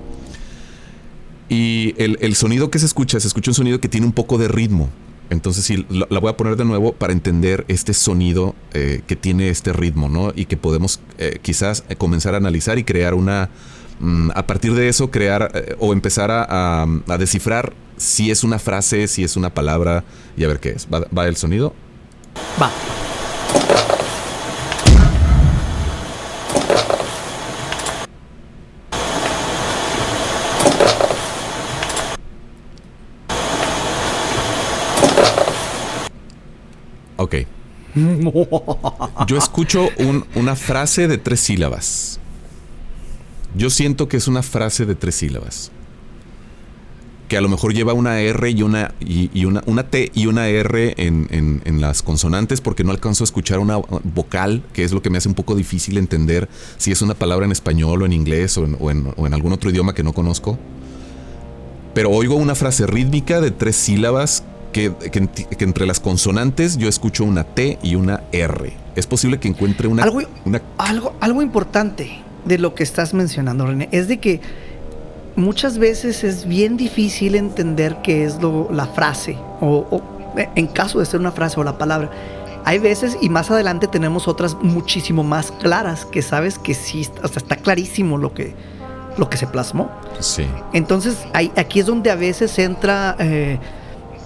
Y 1.48 1.94
el, 1.98 2.18
el 2.20 2.34
sonido 2.34 2.70
que 2.70 2.78
se 2.78 2.86
escucha, 2.86 3.20
se 3.20 3.28
escucha 3.28 3.50
un 3.50 3.54
sonido 3.54 3.80
que 3.80 3.88
tiene 3.88 4.06
un 4.06 4.12
poco 4.12 4.38
de 4.38 4.48
ritmo. 4.48 4.90
Entonces 5.30 5.64
sí, 5.64 5.84
la, 5.88 6.06
voy 6.20 6.30
a 6.30 6.36
poner 6.36 6.56
de 6.56 6.64
nuevo 6.64 6.92
para 6.92 7.12
entender 7.12 7.64
este 7.68 7.94
sonido 7.94 8.54
eh, 8.74 9.02
que 9.06 9.16
tiene 9.16 9.48
este 9.48 9.72
ritmo, 9.72 10.08
¿no? 10.08 10.32
Y 10.36 10.46
que 10.46 10.56
podemos 10.56 11.00
eh, 11.18 11.38
quizás 11.42 11.84
eh, 11.88 11.96
comenzar 11.96 12.34
a 12.34 12.36
analizar 12.36 12.78
y 12.78 12.84
crear 12.84 13.14
una... 13.14 13.48
mm, 14.00 14.30
a 14.34 14.46
partir 14.46 14.74
de 14.74 14.88
eso, 14.88 15.10
crear 15.10 15.50
o 15.80 15.92
empezar 15.92 16.30
a, 16.30 16.44
a- 16.48 16.86
a 17.08 17.18
descifrar 17.18 17.72
si 17.96 18.30
es 18.30 18.44
una 18.44 18.58
frase, 18.58 19.08
si 19.08 19.24
es 19.24 19.36
una 19.36 19.52
palabra 19.52 20.04
y 20.36 20.44
a 20.44 20.48
ver 20.48 20.60
qué 20.60 20.70
es. 20.70 20.86
¿Va, 20.92 21.04
va 21.16 21.26
el 21.26 21.36
sonido? 21.36 21.74
Va. 22.60 22.70
Ok. 37.26 37.34
Yo 39.26 39.36
escucho 39.36 39.88
un- 39.98 40.24
una 40.36 40.54
frase 40.54 41.08
de 41.08 41.18
tres 41.18 41.40
sílabas. 41.40 42.20
Yo 43.56 43.68
siento 43.68 44.06
que 44.08 44.16
es 44.16 44.28
una 44.28 44.42
frase 44.44 44.86
de 44.86 44.94
tres 44.94 45.16
sílabas. 45.16 45.72
Que 47.26 47.36
a 47.36 47.40
lo 47.40 47.48
mejor 47.48 47.74
lleva 47.74 47.94
una 47.94 48.20
R 48.20 48.48
y 48.50 48.62
una, 48.62 48.94
y, 49.00 49.44
una, 49.46 49.82
T 49.90 50.12
y 50.14 50.26
una 50.26 50.46
R 50.46 50.94
en, 50.98 51.80
las 51.80 52.02
consonantes 52.02 52.60
porque 52.60 52.84
no 52.84 52.92
alcanzo 52.92 53.24
a 53.24 53.26
escuchar 53.26 53.58
una 53.58 53.78
vocal, 53.78 54.62
que 54.72 54.84
es 54.84 54.92
lo 54.92 55.02
que 55.02 55.10
me 55.10 55.18
hace 55.18 55.28
un 55.28 55.34
poco 55.34 55.56
difícil 55.56 55.98
entender 55.98 56.48
si 56.76 56.92
es 56.92 57.02
una 57.02 57.14
palabra 57.14 57.44
en 57.46 57.50
español 57.50 58.02
o 58.02 58.06
en 58.06 58.12
inglés 58.12 58.56
o 58.58 58.90
en 58.90 59.34
algún 59.34 59.52
otro 59.52 59.70
idioma 59.70 59.92
que 59.94 60.04
no 60.04 60.12
conozco. 60.12 60.56
Pero 61.94 62.10
oigo 62.10 62.36
una 62.36 62.54
frase 62.54 62.86
rítmica 62.86 63.40
de 63.40 63.50
tres 63.50 63.74
sílabas 63.74 64.44
que, 64.76 65.10
que 65.10 65.22
enti- 65.22 65.48
que 65.48 65.64
entre 65.64 65.86
las 65.86 66.00
consonantes 66.00 66.76
yo 66.76 66.86
escucho 66.86 67.24
una 67.24 67.44
T 67.44 67.78
y 67.82 67.94
una 67.94 68.24
R. 68.32 68.74
Es 68.94 69.06
posible 69.06 69.40
que 69.40 69.48
encuentre 69.48 69.88
una... 69.88 70.02
Algo, 70.02 70.20
una 70.44 70.60
algo, 70.76 71.14
algo 71.20 71.40
importante 71.40 72.18
de 72.44 72.58
lo 72.58 72.74
que 72.74 72.82
estás 72.82 73.14
mencionando, 73.14 73.64
René, 73.66 73.88
es 73.90 74.06
de 74.06 74.18
que 74.18 74.42
muchas 75.34 75.78
veces 75.78 76.24
es 76.24 76.46
bien 76.46 76.76
difícil 76.76 77.36
entender 77.36 77.96
qué 78.02 78.24
es 78.24 78.40
lo, 78.42 78.68
la 78.70 78.86
frase, 78.86 79.38
o, 79.62 79.86
o, 79.90 80.02
en 80.54 80.66
caso 80.66 80.98
de 80.98 81.06
ser 81.06 81.20
una 81.20 81.32
frase 81.32 81.58
o 81.58 81.64
la 81.64 81.78
palabra. 81.78 82.10
Hay 82.66 82.78
veces, 82.78 83.16
y 83.22 83.30
más 83.30 83.50
adelante 83.50 83.86
tenemos 83.86 84.28
otras 84.28 84.56
muchísimo 84.60 85.22
más 85.22 85.52
claras, 85.52 86.04
que 86.04 86.20
sabes 86.20 86.58
que 86.58 86.74
sí, 86.74 87.08
o 87.22 87.28
sea, 87.28 87.38
está 87.38 87.56
clarísimo 87.56 88.18
lo 88.18 88.34
que, 88.34 88.54
lo 89.16 89.30
que 89.30 89.38
se 89.38 89.46
plasmó. 89.46 89.90
sí. 90.20 90.46
Entonces, 90.74 91.16
ahí, 91.32 91.50
aquí 91.56 91.80
es 91.80 91.86
donde 91.86 92.10
a 92.10 92.16
veces 92.16 92.58
entra 92.58 93.16
eh, 93.18 93.58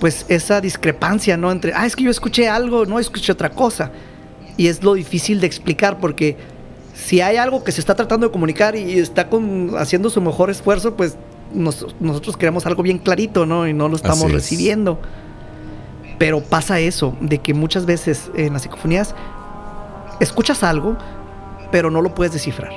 pues 0.01 0.25
esa 0.29 0.61
discrepancia, 0.61 1.37
¿no? 1.37 1.53
Entre, 1.53 1.73
ah, 1.75 1.87
es 1.87 1.95
que 1.95 2.03
yo 2.05 2.11
escuché 2.11 2.49
algo, 2.49 2.87
no 2.87 2.99
escuché 2.99 3.31
otra 3.33 3.51
cosa. 3.51 3.93
Y 4.57 4.67
es 4.67 4.83
lo 4.83 4.95
difícil 4.95 5.41
de 5.41 5.47
explicar 5.47 6.01
porque 6.01 6.37
si 6.95 7.21
hay 7.21 7.37
algo 7.37 7.63
que 7.63 7.71
se 7.73 7.81
está 7.81 7.95
tratando 7.95 8.27
de 8.27 8.33
comunicar 8.33 8.75
y 8.77 8.99
está 8.99 9.29
con- 9.29 9.73
haciendo 9.79 10.11
su 10.11 10.21
mejor 10.21 10.51
esfuerzo, 10.51 10.97
pues 10.97 11.17
nos- 11.55 11.87
nosotros 12.01 12.37
queremos 12.37 12.67
algo 12.67 12.83
bien 12.83 12.99
clarito, 12.99 13.47
¿no? 13.47 13.69
Y 13.69 13.73
no 13.75 13.89
lo 13.89 13.97
estamos 13.97 14.25
es. 14.27 14.33
recibiendo. 14.33 15.01
Pero 16.19 16.41
pasa 16.43 16.81
eso, 16.81 17.17
de 17.21 17.39
que 17.39 17.55
muchas 17.55 17.87
veces 17.87 18.31
en 18.35 18.53
las 18.53 18.63
psicofonías 18.63 19.15
escuchas 20.21 20.63
algo, 20.63 20.97
pero 21.71 21.91
no 21.91 22.03
lo 22.03 22.15
puedes 22.15 22.33
descifrar. 22.33 22.71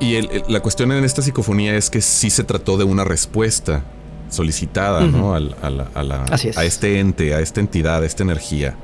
Y 0.00 0.14
el- 0.14 0.30
el- 0.30 0.44
la 0.48 0.60
cuestión 0.60 0.92
en 0.92 1.04
esta 1.04 1.20
psicofonía 1.20 1.76
es 1.76 1.90
que 1.90 2.00
sí 2.00 2.30
se 2.30 2.44
trató 2.44 2.78
de 2.78 2.84
una 2.84 3.04
respuesta 3.04 3.82
solicitada. 4.30 5.02
¿no? 5.02 5.34
A, 5.34 5.40
la- 5.40 5.56
a 5.94 6.02
la- 6.02 6.24
Así 6.24 6.48
es. 6.48 6.58
a 6.58 6.64
este 6.64 6.98
ente, 7.00 7.34
a 7.34 7.40
esta 7.40 7.60
entidad, 7.60 8.02
a 8.02 8.06
esta 8.06 8.22
energía. 8.22 8.74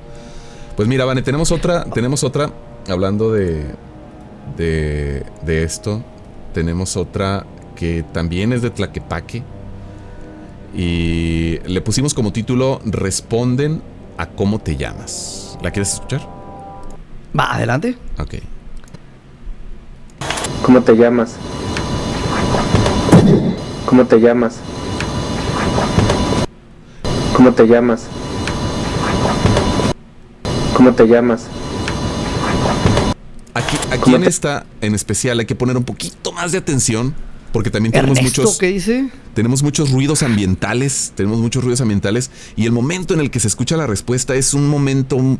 Pues 0.76 0.88
mira, 0.88 1.04
Vane, 1.06 1.22
tenemos 1.22 1.52
otra, 1.52 1.84
tenemos 1.84 2.22
otra, 2.22 2.50
hablando 2.88 3.32
de, 3.32 3.64
de, 4.58 5.24
de 5.42 5.62
esto, 5.64 6.02
tenemos 6.52 6.96
otra 6.96 7.46
que 7.74 8.04
también 8.12 8.52
es 8.52 8.60
de 8.62 8.70
Tlaquepaque. 8.70 9.42
Y 10.74 11.58
le 11.64 11.80
pusimos 11.80 12.12
como 12.12 12.32
título 12.32 12.80
Responden 12.84 13.80
a 14.18 14.26
cómo 14.26 14.58
te 14.58 14.76
llamas. 14.76 15.58
¿La 15.62 15.70
quieres 15.70 15.94
escuchar? 15.94 16.20
Va, 17.38 17.54
adelante. 17.54 17.96
Ok. 18.18 18.34
¿Cómo 20.62 20.82
te 20.82 20.94
llamas? 20.94 21.36
¿Cómo 23.86 24.04
te 24.04 24.18
llamas? 24.20 24.56
¿Cómo 27.36 27.52
te 27.52 27.66
llamas? 27.66 28.06
¿Cómo 30.74 30.94
te 30.94 31.06
llamas? 31.06 31.46
Aquí, 33.52 33.76
aquí 33.90 34.00
¿Cómo 34.00 34.16
en 34.16 34.22
te- 34.22 34.28
esta 34.30 34.64
en 34.80 34.94
especial 34.94 35.38
hay 35.40 35.44
que 35.44 35.54
poner 35.54 35.76
un 35.76 35.84
poquito 35.84 36.32
más 36.32 36.52
de 36.52 36.58
atención 36.58 37.14
porque 37.52 37.70
también 37.70 37.92
tenemos 37.92 38.16
Ernesto, 38.18 38.42
muchos 38.42 38.58
¿qué 38.58 38.68
dice? 38.68 39.08
tenemos 39.34 39.62
muchos 39.62 39.90
ruidos 39.90 40.22
ambientales, 40.22 41.12
tenemos 41.14 41.38
muchos 41.38 41.62
ruidos 41.62 41.80
ambientales 41.82 42.30
y 42.56 42.64
el 42.66 42.72
momento 42.72 43.12
en 43.12 43.20
el 43.20 43.30
que 43.30 43.38
se 43.40 43.48
escucha 43.48 43.76
la 43.76 43.86
respuesta 43.86 44.34
es 44.34 44.54
un 44.54 44.68
momento 44.68 45.18
mm, 45.18 45.36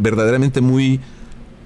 verdaderamente 0.00 0.60
muy 0.60 1.00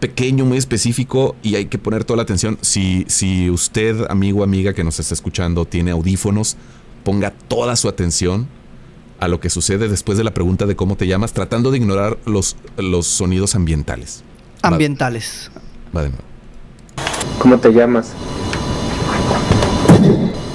pequeño, 0.01 0.45
muy 0.45 0.59
específico 0.59 1.37
y 1.43 1.55
hay 1.55 1.67
que 1.67 1.79
poner 1.79 2.05
toda 2.05 2.19
la 2.19 2.23
atención. 2.25 2.59
Si, 2.61 3.05
si 3.09 3.49
usted, 3.49 4.07
amigo 4.11 4.41
o 4.41 4.45
amiga 4.45 4.75
que 4.75 4.85
nos 4.85 5.01
está 5.01 5.15
escuchando, 5.15 5.65
tiene 5.67 5.91
audífonos, 5.91 6.57
ponga 7.03 7.31
toda 7.31 7.77
su 7.77 7.89
atención 7.89 8.47
a 9.25 9.29
lo 9.29 9.41
que 9.41 9.49
sucede 9.51 9.89
después 9.89 10.19
de 10.19 10.25
la 10.25 10.35
pregunta 10.35 10.67
de 10.67 10.77
cómo 10.77 10.97
te 10.97 11.07
llamas, 11.07 11.33
tratando 11.33 11.71
de 11.71 11.79
ignorar 11.79 12.19
los, 12.27 12.57
los 12.77 13.07
sonidos 13.07 13.55
ambientales. 13.55 14.23
Ambientales. 14.63 15.51
va 15.97 16.03
de 16.03 16.11
nuevo. 16.11 16.25
¿Cómo 17.39 17.59
te 17.59 17.71
llamas? 17.73 18.13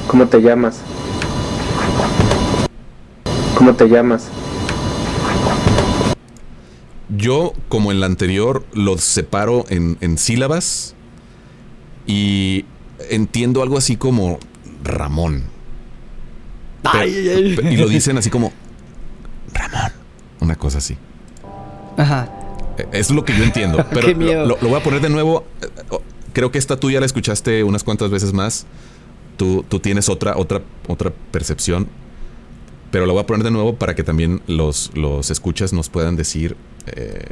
¿Cómo 0.08 0.28
te 0.28 0.40
llamas? 0.42 0.78
¿Cómo 3.56 3.76
te 3.76 3.88
llamas? 3.90 4.28
Yo, 7.10 7.54
como 7.70 7.92
en 7.92 8.00
la 8.00 8.06
anterior, 8.06 8.64
los 8.74 9.02
separo 9.02 9.66
en, 9.70 9.98
en 10.02 10.18
sílabas 10.18 10.94
y 12.06 12.66
entiendo 13.10 13.64
algo 13.64 13.78
así 13.78 13.98
como 13.98 14.40
Ramón. 14.84 15.44
Ay, 16.84 17.14
ay, 17.14 17.30
ay. 17.30 17.56
Pe- 17.56 17.74
Y 17.74 17.78
lo 17.78 17.88
dicen 17.90 18.18
así 18.18 18.30
como 18.30 18.48
Ramón. 18.50 18.59
Una 20.42 20.56
cosa 20.56 20.78
así. 20.80 20.98
Ajá. 21.98 22.30
Eh, 22.78 22.88
Es 22.92 23.12
lo 23.12 23.26
que 23.26 23.36
yo 23.38 23.44
entiendo. 23.44 23.86
Pero 23.94 24.08
Qué 24.08 24.14
lo, 24.14 24.18
miedo. 24.20 24.46
lo- 24.46 24.58
lo 24.62 24.70
voy 24.70 24.80
a 24.80 24.84
poner 24.84 25.02
de 25.02 25.10
nuevo. 25.10 25.44
Eh, 25.62 25.68
oh, 25.90 26.02
Creo 26.34 26.52
que 26.52 26.60
esta 26.60 26.78
tú 26.78 26.92
ya 26.92 27.00
la 27.00 27.06
escuchaste 27.08 27.64
unas 27.64 27.84
cuantas 27.84 28.10
veces 28.12 28.34
más. 28.34 28.66
Tú, 29.38 29.66
tú 29.68 29.80
tienes 29.80 30.10
otra, 30.10 30.38
otra, 30.38 30.62
otra 30.88 31.12
percepción. 31.32 31.88
Pero 32.92 33.06
lo 33.06 33.14
voy 33.14 33.24
a 33.24 33.26
poner 33.26 33.44
de 33.44 33.52
nuevo 33.52 33.76
para 33.76 33.96
que 33.96 34.04
también 34.04 34.42
los, 34.48 34.92
los 34.96 35.30
escuchas 35.32 35.74
nos 35.74 35.90
puedan 35.90 36.16
decir 36.16 36.56
eh, 36.88 37.26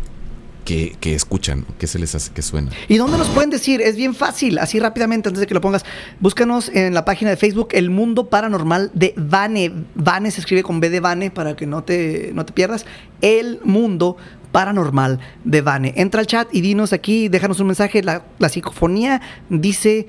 qué 0.67 1.15
escuchan, 1.15 1.65
qué 1.79 1.87
se 1.87 1.97
les 1.97 2.13
hace 2.13 2.31
que 2.33 2.41
suena. 2.41 2.71
¿Y 2.89 2.97
dónde 2.97 3.17
nos 3.17 3.27
pueden 3.29 3.49
decir? 3.49 3.81
Es 3.81 3.95
bien 3.95 4.13
fácil, 4.13 4.59
así 4.59 4.79
rápidamente 4.79 5.29
antes 5.29 5.39
de 5.39 5.47
que 5.47 5.53
lo 5.53 5.61
pongas. 5.61 5.85
Búscanos 6.19 6.69
en 6.69 6.93
la 6.93 7.05
página 7.05 7.31
de 7.31 7.37
Facebook 7.37 7.69
El 7.71 7.89
Mundo 7.89 8.29
Paranormal 8.29 8.91
de 8.93 9.13
Vane. 9.15 9.71
Vane 9.95 10.29
se 10.29 10.41
escribe 10.41 10.63
con 10.63 10.79
B 10.81 10.89
de 10.89 10.99
Vane 10.99 11.31
para 11.31 11.55
que 11.55 11.65
no 11.65 11.83
te, 11.83 12.31
no 12.33 12.45
te 12.45 12.51
pierdas. 12.51 12.85
El 13.21 13.61
Mundo 13.63 14.17
Paranormal 14.51 15.19
de 15.45 15.61
Vane. 15.61 15.93
Entra 15.95 16.19
al 16.19 16.27
chat 16.27 16.49
y 16.51 16.59
dinos 16.59 16.91
aquí, 16.91 17.29
déjanos 17.29 17.59
un 17.61 17.67
mensaje. 17.67 18.03
La, 18.03 18.23
la 18.37 18.49
psicofonía 18.49 19.21
dice 19.49 20.07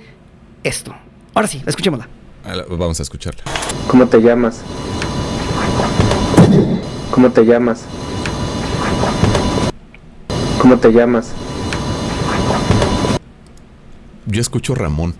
esto. 0.64 0.94
Ahora 1.34 1.46
sí, 1.46 1.62
escuchémosla. 1.66 2.08
Ah, 2.44 2.64
Vamos 2.68 2.98
a 2.98 3.02
escucharla. 3.04 3.42
¿Cómo 3.86 4.06
te 4.08 4.18
llamas? 4.18 4.62
¿Cómo 7.12 7.30
te 7.30 7.44
llamas? 7.44 7.84
¿Cómo 10.68 10.80
te 10.80 10.92
llamas? 10.92 11.28
Yo 14.26 14.42
escucho 14.42 14.74
Ramón. 14.74 15.14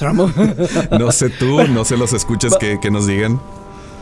Ramón. 0.00 0.34
No 0.98 1.12
sé 1.12 1.30
tú, 1.30 1.62
no 1.68 1.84
sé 1.84 1.96
los 1.96 2.12
escuchas 2.12 2.56
que, 2.58 2.80
que 2.80 2.90
nos 2.90 3.06
digan. 3.06 3.40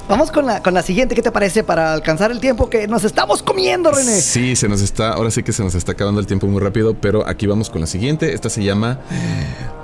Vamos 0.08 0.30
con 0.30 0.46
la, 0.46 0.62
con 0.62 0.72
la 0.72 0.82
siguiente. 0.82 1.14
¿Qué 1.14 1.20
te 1.20 1.30
parece 1.30 1.62
para 1.62 1.92
alcanzar 1.92 2.30
el 2.30 2.40
tiempo 2.40 2.70
que 2.70 2.88
nos 2.88 3.04
estamos 3.04 3.42
comiendo, 3.42 3.90
René? 3.92 4.18
Sí, 4.22 4.56
se 4.56 4.66
nos 4.66 4.80
está, 4.80 5.10
ahora 5.10 5.30
sí 5.30 5.42
que 5.42 5.52
se 5.52 5.62
nos 5.62 5.74
está 5.74 5.92
acabando 5.92 6.20
el 6.22 6.26
tiempo 6.26 6.46
muy 6.46 6.62
rápido, 6.62 6.94
pero 6.94 7.28
aquí 7.28 7.46
vamos 7.46 7.68
con 7.68 7.82
la 7.82 7.86
siguiente. 7.86 8.32
Esta 8.32 8.48
se 8.48 8.64
llama 8.64 9.00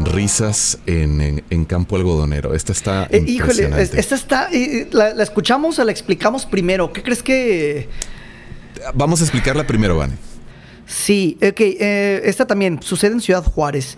Risas 0.00 0.78
en, 0.87 1.20
en- 1.20 1.44
en 1.50 1.64
campo 1.66 1.96
algodonero. 1.96 2.54
Esta 2.54 2.72
está 2.72 3.02
Eh, 3.11 3.18
híjole, 3.26 3.64
impresionante. 3.64 3.82
es- 3.82 3.94
esta 3.94 4.14
está. 4.14 4.48
eh, 4.50 4.88
la, 4.90 5.12
la 5.12 5.22
escuchamos 5.22 5.78
o 5.78 5.85
la 5.85 5.92
explicamos 5.92 6.46
primero? 6.46 6.94
¿Qué 6.94 7.02
crees 7.02 7.22
que.? 7.22 7.90
Vamos 8.94 9.20
a 9.20 9.24
explicarla 9.24 9.66
primero, 9.66 9.98
Vane. 9.98 10.14
Sí, 10.92 11.38
ok. 11.42 11.61
eh, 11.61 12.20
esta 12.24 12.46
también 12.46 12.81
sucede 12.83 13.12
en 13.12 13.20
Ciudad 13.20 13.42
Juárez. 13.44 13.96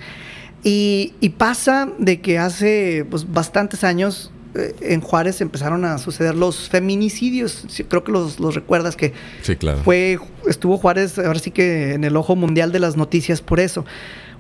Y, 0.63 1.13
y 1.21 1.31
pasa 1.31 1.89
de 1.99 2.21
que 2.21 2.39
hace 2.39 3.05
pues, 3.11 3.31
bastantes 3.31 3.83
años 3.85 4.31
eh, 4.55 4.75
en 4.81 5.01
Juárez 5.01 5.41
empezaron 5.41 5.85
a 5.85 5.99
suceder 5.99 6.37
los 6.37 6.69
feminicidios. 6.69 7.65
Sí, 7.69 7.83
creo 7.85 8.05
que 8.05 8.13
los, 8.13 8.39
los 8.39 8.55
recuerdas 8.55 8.95
que 8.97 9.13
Sí, 9.43 9.57
claro. 9.57 9.81
fue, 9.83 10.19
estuvo 10.49 10.79
Juárez 10.79 11.19
ahora 11.19 11.39
sí 11.41 11.51
que 11.51 11.95
en 11.95 12.05
el 12.05 12.17
ojo 12.17 12.37
mundial 12.37 12.71
de 12.71 12.79
las 12.79 12.97
noticias 12.97 13.43
por 13.43 13.59
eso. 13.61 13.85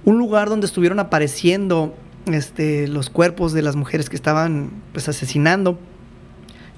Un 0.04 0.18
lugar 0.18 0.48
donde 0.48 0.66
estuvieron 0.66 1.00
apareciendo 1.00 1.94
este, 2.26 2.86
los 2.86 3.10
cuerpos 3.10 3.52
de 3.52 3.62
las 3.62 3.74
mujeres 3.74 4.08
que 4.08 4.16
estaban 4.16 4.70
pues, 4.92 5.08
asesinando. 5.08 5.78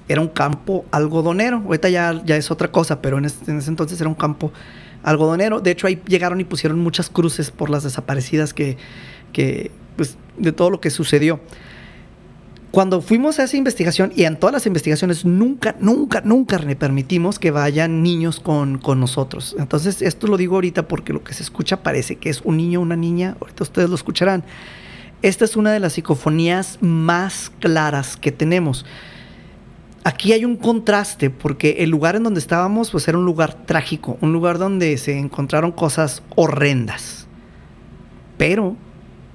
Era 0.09 0.21
un 0.21 0.29
campo 0.29 0.85
algodonero. 0.91 1.57
Ahorita 1.65 1.89
ya, 1.89 2.21
ya 2.25 2.35
es 2.35 2.49
otra 2.49 2.71
cosa, 2.71 3.01
pero 3.01 3.17
en 3.17 3.25
ese 3.25 3.69
entonces 3.69 3.99
era 4.01 4.09
un 4.09 4.15
campo 4.15 4.51
algodonero. 5.03 5.59
De 5.59 5.71
hecho, 5.71 5.87
ahí 5.87 6.01
llegaron 6.07 6.39
y 6.39 6.43
pusieron 6.43 6.79
muchas 6.79 7.09
cruces 7.09 7.51
por 7.51 7.69
las 7.69 7.83
desaparecidas 7.83 8.53
que, 8.53 8.77
que 9.33 9.71
pues, 9.95 10.17
de 10.37 10.51
todo 10.51 10.69
lo 10.69 10.81
que 10.81 10.89
sucedió 10.89 11.39
cuando 12.71 13.01
fuimos 13.01 13.39
a 13.39 13.43
esa 13.43 13.57
investigación 13.57 14.11
y 14.15 14.25
en 14.25 14.37
todas 14.37 14.53
las 14.53 14.65
investigaciones 14.67 15.25
nunca, 15.25 15.75
nunca, 15.79 16.21
nunca 16.23 16.59
le 16.59 16.75
permitimos 16.75 17.39
que 17.39 17.49
vayan 17.49 18.03
niños 18.03 18.39
con, 18.39 18.77
con 18.77 18.99
nosotros. 18.99 19.55
Entonces, 19.57 20.01
esto 20.01 20.27
lo 20.27 20.37
digo 20.37 20.55
ahorita 20.55 20.87
porque 20.87 21.13
lo 21.13 21.23
que 21.23 21.33
se 21.33 21.43
escucha 21.43 21.81
parece 21.81 22.17
que 22.17 22.29
es 22.29 22.41
un 22.43 22.57
niño 22.57 22.81
una 22.81 22.95
niña. 22.95 23.37
Ahorita 23.39 23.63
ustedes 23.63 23.89
lo 23.89 23.95
escucharán. 23.95 24.43
Esta 25.21 25.45
es 25.45 25.55
una 25.55 25.71
de 25.71 25.79
las 25.79 25.93
psicofonías 25.93 26.77
más 26.81 27.51
claras 27.59 28.17
que 28.17 28.31
tenemos. 28.31 28.85
Aquí 30.07 30.31
hay 30.31 30.45
un 30.45 30.55
contraste 30.55 31.29
porque 31.29 31.79
el 31.79 31.89
lugar 31.89 32.15
en 32.15 32.23
donde 32.23 32.39
estábamos 32.39 32.91
pues 32.91 33.05
era 33.09 33.17
un 33.17 33.25
lugar 33.25 33.65
trágico, 33.65 34.17
un 34.21 34.31
lugar 34.31 34.57
donde 34.57 34.97
se 34.97 35.19
encontraron 35.19 35.73
cosas 35.73 36.23
horrendas. 36.37 37.27
Pero 38.37 38.77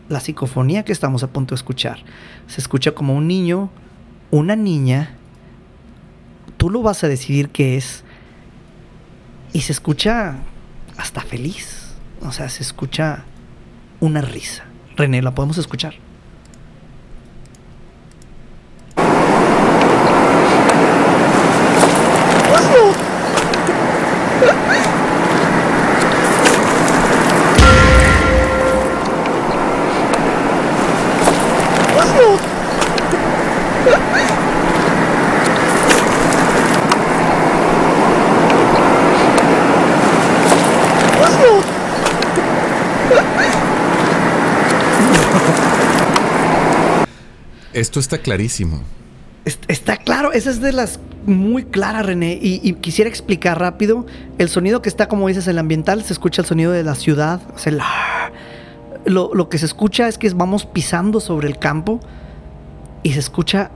la 0.08 0.18
psicofonía 0.18 0.82
que 0.82 0.92
estamos 0.92 1.22
a 1.22 1.26
punto 1.26 1.54
de 1.54 1.56
escuchar 1.56 1.98
se 2.46 2.62
escucha 2.62 2.92
como 2.92 3.14
un 3.14 3.28
niño, 3.28 3.68
una 4.30 4.56
niña, 4.56 5.14
tú 6.56 6.70
lo 6.70 6.80
vas 6.80 7.04
a 7.04 7.08
decidir 7.08 7.50
qué 7.50 7.76
es, 7.76 8.02
y 9.52 9.61
se 9.61 9.72
escucha 9.72 10.37
hasta 10.96 11.20
feliz, 11.20 11.96
o 12.22 12.32
sea, 12.32 12.48
se 12.48 12.62
escucha 12.62 13.24
una 14.00 14.22
risa. 14.22 14.64
René, 14.96 15.20
¿la 15.20 15.35
podemos 15.35 15.58
escuchar? 15.58 15.96
Esto 47.83 47.99
está 48.01 48.18
clarísimo. 48.18 48.81
Est- 49.45 49.64
Está 49.68 49.97
claro, 49.97 50.33
esa 50.33 50.51
es 50.51 50.61
de 50.61 50.73
las 50.73 51.01
muy 51.27 51.64
claras, 51.64 52.07
René. 52.07 52.38
Y, 52.40 52.61
y 52.62 52.75
quisiera 52.75 53.09
explicar 53.11 53.59
rápido. 53.59 54.07
El 54.38 54.49
sonido 54.49 54.81
que 54.83 54.88
está, 54.88 55.09
como 55.09 55.27
dices, 55.27 55.49
el 55.49 55.59
ambiental, 55.59 56.03
se 56.05 56.12
escucha 56.12 56.42
el 56.42 56.47
sonido 56.47 56.71
de 56.71 56.85
la 56.85 56.95
ciudad. 56.95 57.40
o 57.55 57.59
sea, 57.59 57.73
el 57.73 57.81
lo, 59.05 59.35
lo 59.35 59.49
que 59.49 59.59
se 59.59 59.66
escucha 59.66 60.07
es 60.07 60.16
que 60.16 60.31
vamos 60.31 60.64
pisando 60.64 61.18
sobre 61.18 61.49
el 61.49 61.59
campo 61.59 61.99
y 63.03 63.12
se 63.14 63.18
escucha 63.18 63.73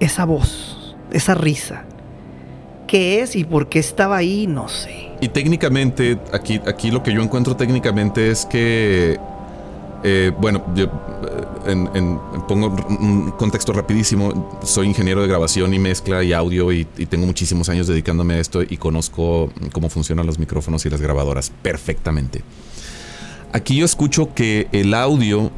esa 0.00 0.26
voz, 0.26 0.94
esa 1.12 1.34
risa. 1.34 1.84
¿Qué 2.86 3.22
es 3.22 3.36
y 3.36 3.44
por 3.44 3.70
qué 3.70 3.78
estaba 3.78 4.16
ahí? 4.18 4.46
No 4.46 4.68
sé. 4.68 5.08
Y 5.22 5.28
técnicamente, 5.28 6.18
aquí, 6.34 6.60
aquí 6.66 6.90
lo 6.90 7.02
que 7.02 7.14
yo 7.14 7.22
encuentro 7.22 7.56
técnicamente 7.56 8.30
es 8.30 8.44
que, 8.44 9.18
eh, 10.02 10.32
bueno, 10.40 10.64
yo 10.74 10.84
eh, 10.86 10.88
en- 11.66 11.90
en- 11.94 12.18
pongo 12.48 12.68
un 12.88 13.30
contexto 13.32 13.72
rapidísimo, 13.72 14.58
soy 14.64 14.86
ingeniero 14.88 15.20
de 15.22 15.28
grabación 15.28 15.72
y 15.74 15.78
mezcla 15.78 16.22
y 16.24 16.32
audio 16.32 16.72
y, 16.72 16.86
y 16.96 17.06
tengo 17.06 17.26
muchísimos 17.26 17.68
años 17.68 17.86
dedicándome 17.86 18.34
a 18.34 18.38
esto 18.38 18.62
y 18.62 18.76
conozco 18.76 19.50
cómo 19.72 19.88
funcionan 19.90 20.26
los 20.26 20.38
micrófonos 20.38 20.84
y 20.86 20.90
las 20.90 21.00
grabadoras 21.00 21.52
perfectamente. 21.62 22.42
Aquí 23.52 23.76
yo 23.76 23.84
escucho 23.84 24.32
que 24.34 24.68
el 24.72 24.94
audio 24.94 25.50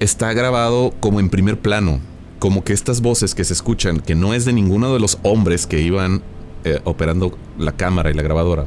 está 0.00 0.32
grabado 0.32 0.92
como 1.00 1.18
en 1.20 1.28
primer 1.30 1.58
plano, 1.58 2.00
como 2.38 2.62
que 2.64 2.72
estas 2.72 3.00
voces 3.00 3.34
que 3.34 3.44
se 3.44 3.52
escuchan, 3.52 4.00
que 4.00 4.14
no 4.14 4.34
es 4.34 4.44
de 4.44 4.52
ninguno 4.52 4.92
de 4.92 5.00
los 5.00 5.18
hombres 5.22 5.66
que 5.66 5.80
iban 5.80 6.22
eh, 6.64 6.80
operando 6.84 7.36
la 7.58 7.72
cámara 7.72 8.10
y 8.10 8.14
la 8.14 8.22
grabadora. 8.22 8.66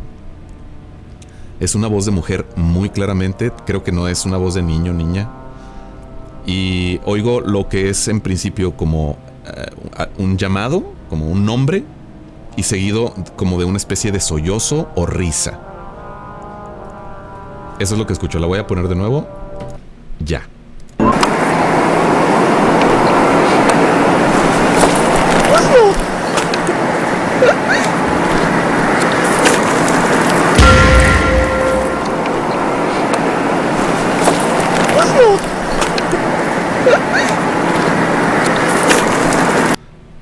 Es 1.60 1.76
una 1.76 1.88
voz 1.88 2.06
de 2.06 2.12
mujer 2.12 2.46
muy 2.56 2.90
claramente, 2.90 3.52
creo 3.66 3.84
que 3.84 3.92
no 3.92 4.08
es 4.08 4.26
una 4.26 4.38
voz 4.38 4.56
de 4.56 4.62
niño 4.62 4.94
niña. 4.94 5.30
Y 6.46 7.00
oigo 7.06 7.42
lo 7.42 7.70
que 7.70 7.90
es 7.90 8.08
en 8.08 8.22
principio 8.22 8.76
como 8.76 9.18
eh, 9.46 10.06
un 10.18 10.38
llamado, 10.38 10.94
como 11.10 11.28
un 11.28 11.46
nombre, 11.46 11.84
y 12.58 12.64
seguido 12.64 13.14
como 13.36 13.60
de 13.60 13.66
una 13.66 13.78
especie 13.78 14.12
de 14.12 14.20
sollozo 14.20 14.90
o 14.96 15.06
risa. 15.06 15.60
Eso 17.80 17.96
es 17.96 18.00
lo 18.00 18.08
que 18.08 18.14
escucho. 18.14 18.40
La 18.40 18.48
voy 18.48 18.60
a 18.60 18.68
poner 18.68 18.88
de 18.88 18.96
nuevo. 18.96 19.28
Ya. 20.20 20.48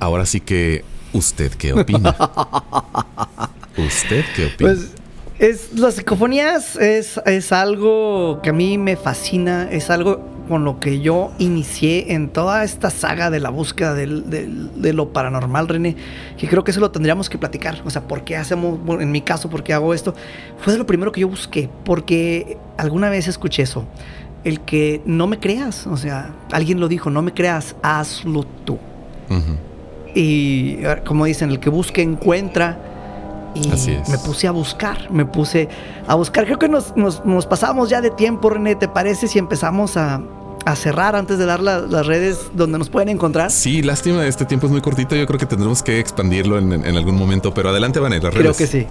Ahora 0.03 0.25
sí 0.25 0.41
que, 0.41 0.83
¿usted 1.13 1.51
qué 1.53 1.71
opina? 1.73 2.13
¿Usted 3.77 4.25
qué 4.35 4.47
opina? 4.47 4.71
Pues 4.73 4.91
es, 5.39 5.73
las 5.79 5.95
psicofonías 5.95 6.75
es, 6.75 7.19
es 7.25 7.51
algo 7.53 8.39
que 8.43 8.49
a 8.49 8.53
mí 8.53 8.77
me 8.77 8.95
fascina, 8.97 9.69
es 9.71 9.89
algo 9.89 10.29
con 10.49 10.65
lo 10.65 10.81
que 10.81 10.99
yo 10.99 11.31
inicié 11.39 12.11
en 12.13 12.27
toda 12.27 12.65
esta 12.65 12.89
saga 12.89 13.29
de 13.29 13.39
la 13.39 13.49
búsqueda 13.49 13.93
del- 13.93 14.29
del- 14.29 14.81
de 14.81 14.91
lo 14.91 15.13
paranormal, 15.13 15.69
René, 15.69 15.95
que 16.37 16.49
creo 16.49 16.65
que 16.65 16.71
eso 16.71 16.81
lo 16.81 16.91
tendríamos 16.91 17.29
que 17.29 17.37
platicar. 17.37 17.81
O 17.85 17.89
sea, 17.89 18.01
¿por 18.09 18.25
qué 18.25 18.35
hacemos, 18.35 18.77
en 18.99 19.09
mi 19.09 19.21
caso, 19.21 19.49
por 19.49 19.63
qué 19.63 19.71
hago 19.73 19.93
esto? 19.93 20.13
Fue 20.59 20.73
de 20.73 20.79
lo 20.79 20.85
primero 20.85 21.13
que 21.13 21.21
yo 21.21 21.29
busqué, 21.29 21.69
porque 21.85 22.57
alguna 22.77 23.09
vez 23.09 23.29
escuché 23.29 23.63
eso, 23.63 23.85
el 24.43 24.59
que 24.59 25.01
no 25.05 25.27
me 25.27 25.39
creas, 25.39 25.87
o 25.87 25.95
sea, 25.95 26.35
alguien 26.51 26.81
lo 26.81 26.89
dijo, 26.89 27.09
no 27.09 27.21
me 27.21 27.33
creas, 27.33 27.77
hazlo 27.81 28.43
tú. 28.65 28.73
Ujú. 29.29 29.55
Y 30.15 30.77
como 31.05 31.25
dicen, 31.25 31.49
el 31.49 31.59
que 31.59 31.69
busca 31.69 32.01
encuentra. 32.01 32.77
Y 33.55 33.69
Así 33.71 33.91
es. 33.91 34.09
me 34.09 34.17
puse 34.17 34.47
a 34.47 34.51
buscar, 34.51 35.11
me 35.11 35.25
puse 35.25 35.69
a 36.07 36.15
buscar. 36.15 36.45
Creo 36.45 36.57
que 36.57 36.67
nos, 36.69 36.95
nos, 36.97 37.23
nos 37.25 37.45
pasamos 37.45 37.89
ya 37.89 38.01
de 38.01 38.09
tiempo, 38.09 38.49
René. 38.49 38.75
¿Te 38.75 38.87
parece 38.87 39.27
si 39.27 39.37
empezamos 39.37 39.95
a, 39.95 40.21
a 40.65 40.75
cerrar 40.75 41.15
antes 41.15 41.37
de 41.37 41.45
dar 41.45 41.59
la- 41.59 41.79
las 41.81 42.07
redes 42.07 42.39
donde 42.55 42.79
nos 42.79 42.89
pueden 42.89 43.09
encontrar? 43.09 43.51
Sí, 43.51 43.83
lástima, 43.83 44.25
este 44.25 44.45
tiempo 44.45 44.65
es 44.65 44.71
muy 44.71 44.81
cortito. 44.81 45.15
Yo 45.15 45.27
creo 45.27 45.37
que 45.39 45.45
tendremos 45.45 45.83
que 45.83 45.99
expandirlo 45.99 46.57
en, 46.57 46.73
en- 46.73 46.85
en 46.85 46.97
algún 46.97 47.15
momento. 47.15 47.53
Pero 47.53 47.69
adelante, 47.69 47.99
Van, 47.99 48.11
las 48.11 48.21
redes. 48.23 48.35
Creo 48.37 48.55
que 48.55 48.65
sí. 48.65 48.87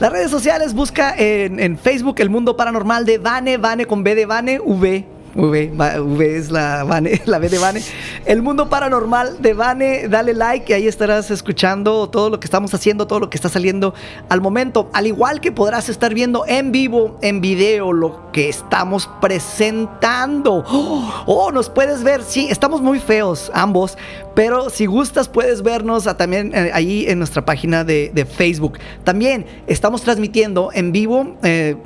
Las 0.00 0.12
redes 0.12 0.30
sociales, 0.30 0.74
busca 0.74 1.14
en, 1.16 1.58
en 1.58 1.76
Facebook 1.78 2.16
el 2.18 2.28
mundo 2.30 2.56
paranormal 2.56 3.04
de 3.06 3.18
Vane, 3.18 3.56
Vane 3.56 3.86
con 3.86 4.04
B 4.04 4.14
de 4.14 4.26
Vane, 4.26 4.60
V. 4.60 5.04
V, 5.34 6.36
es 6.36 6.50
la, 6.50 6.84
Vane, 6.84 7.20
B 7.26 7.48
de 7.48 7.58
Vane. 7.58 7.82
El 8.24 8.42
mundo 8.42 8.68
paranormal 8.68 9.40
de 9.40 9.54
Vane, 9.54 10.08
dale 10.08 10.34
like 10.34 10.72
y 10.72 10.74
ahí 10.74 10.86
estarás 10.86 11.30
escuchando 11.30 12.08
todo 12.08 12.30
lo 12.30 12.40
que 12.40 12.46
estamos 12.46 12.74
haciendo, 12.74 13.06
todo 13.06 13.20
lo 13.20 13.30
que 13.30 13.36
está 13.36 13.48
saliendo 13.48 13.94
al 14.28 14.40
momento. 14.40 14.88
Al 14.92 15.06
igual 15.06 15.40
que 15.40 15.52
podrás 15.52 15.88
estar 15.88 16.14
viendo 16.14 16.44
en 16.46 16.72
vivo, 16.72 17.18
en 17.22 17.40
video, 17.40 17.92
lo 17.92 18.30
que 18.32 18.48
estamos 18.48 19.08
presentando. 19.20 20.64
Oh, 20.68 21.24
oh, 21.26 21.52
nos 21.52 21.70
puedes 21.70 22.02
ver, 22.02 22.22
sí, 22.22 22.48
estamos 22.50 22.80
muy 22.80 22.98
feos 22.98 23.50
ambos, 23.54 23.96
pero 24.34 24.70
si 24.70 24.86
gustas 24.86 25.28
puedes 25.28 25.62
vernos 25.62 26.04
también 26.16 26.52
eh, 26.54 26.70
ahí 26.72 27.06
en 27.08 27.18
nuestra 27.18 27.44
página 27.44 27.84
de, 27.84 28.10
de 28.14 28.24
Facebook. 28.24 28.78
También 29.04 29.46
estamos 29.66 30.02
transmitiendo 30.02 30.70
en 30.72 30.92
vivo. 30.92 31.36
eh, 31.42 31.76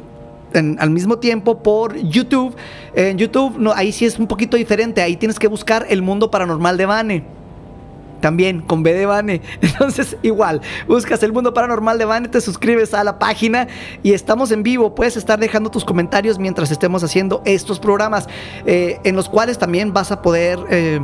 al 0.54 0.90
mismo 0.90 1.18
tiempo 1.18 1.62
por 1.62 1.96
YouTube. 1.96 2.54
En 2.94 3.18
YouTube, 3.18 3.58
no, 3.58 3.72
ahí 3.72 3.92
sí 3.92 4.04
es 4.04 4.18
un 4.18 4.26
poquito 4.26 4.56
diferente. 4.56 5.02
Ahí 5.02 5.16
tienes 5.16 5.38
que 5.38 5.48
buscar 5.48 5.86
el 5.88 6.02
mundo 6.02 6.30
paranormal 6.30 6.76
de 6.76 6.86
Vane. 6.86 7.24
También 8.20 8.60
con 8.60 8.82
B 8.82 8.94
de 8.94 9.04
Vane. 9.04 9.42
Entonces, 9.60 10.16
igual, 10.22 10.60
buscas 10.86 11.22
el 11.22 11.32
mundo 11.32 11.52
paranormal 11.52 11.98
de 11.98 12.04
Vane, 12.04 12.28
te 12.28 12.40
suscribes 12.40 12.94
a 12.94 13.02
la 13.02 13.18
página 13.18 13.66
y 14.02 14.12
estamos 14.12 14.52
en 14.52 14.62
vivo. 14.62 14.94
Puedes 14.94 15.16
estar 15.16 15.38
dejando 15.40 15.70
tus 15.70 15.84
comentarios 15.84 16.38
mientras 16.38 16.70
estemos 16.70 17.02
haciendo 17.02 17.42
estos 17.44 17.80
programas, 17.80 18.28
eh, 18.64 18.98
en 19.04 19.16
los 19.16 19.28
cuales 19.28 19.58
también 19.58 19.92
vas 19.92 20.12
a 20.12 20.22
poder. 20.22 20.58
eh, 20.70 21.00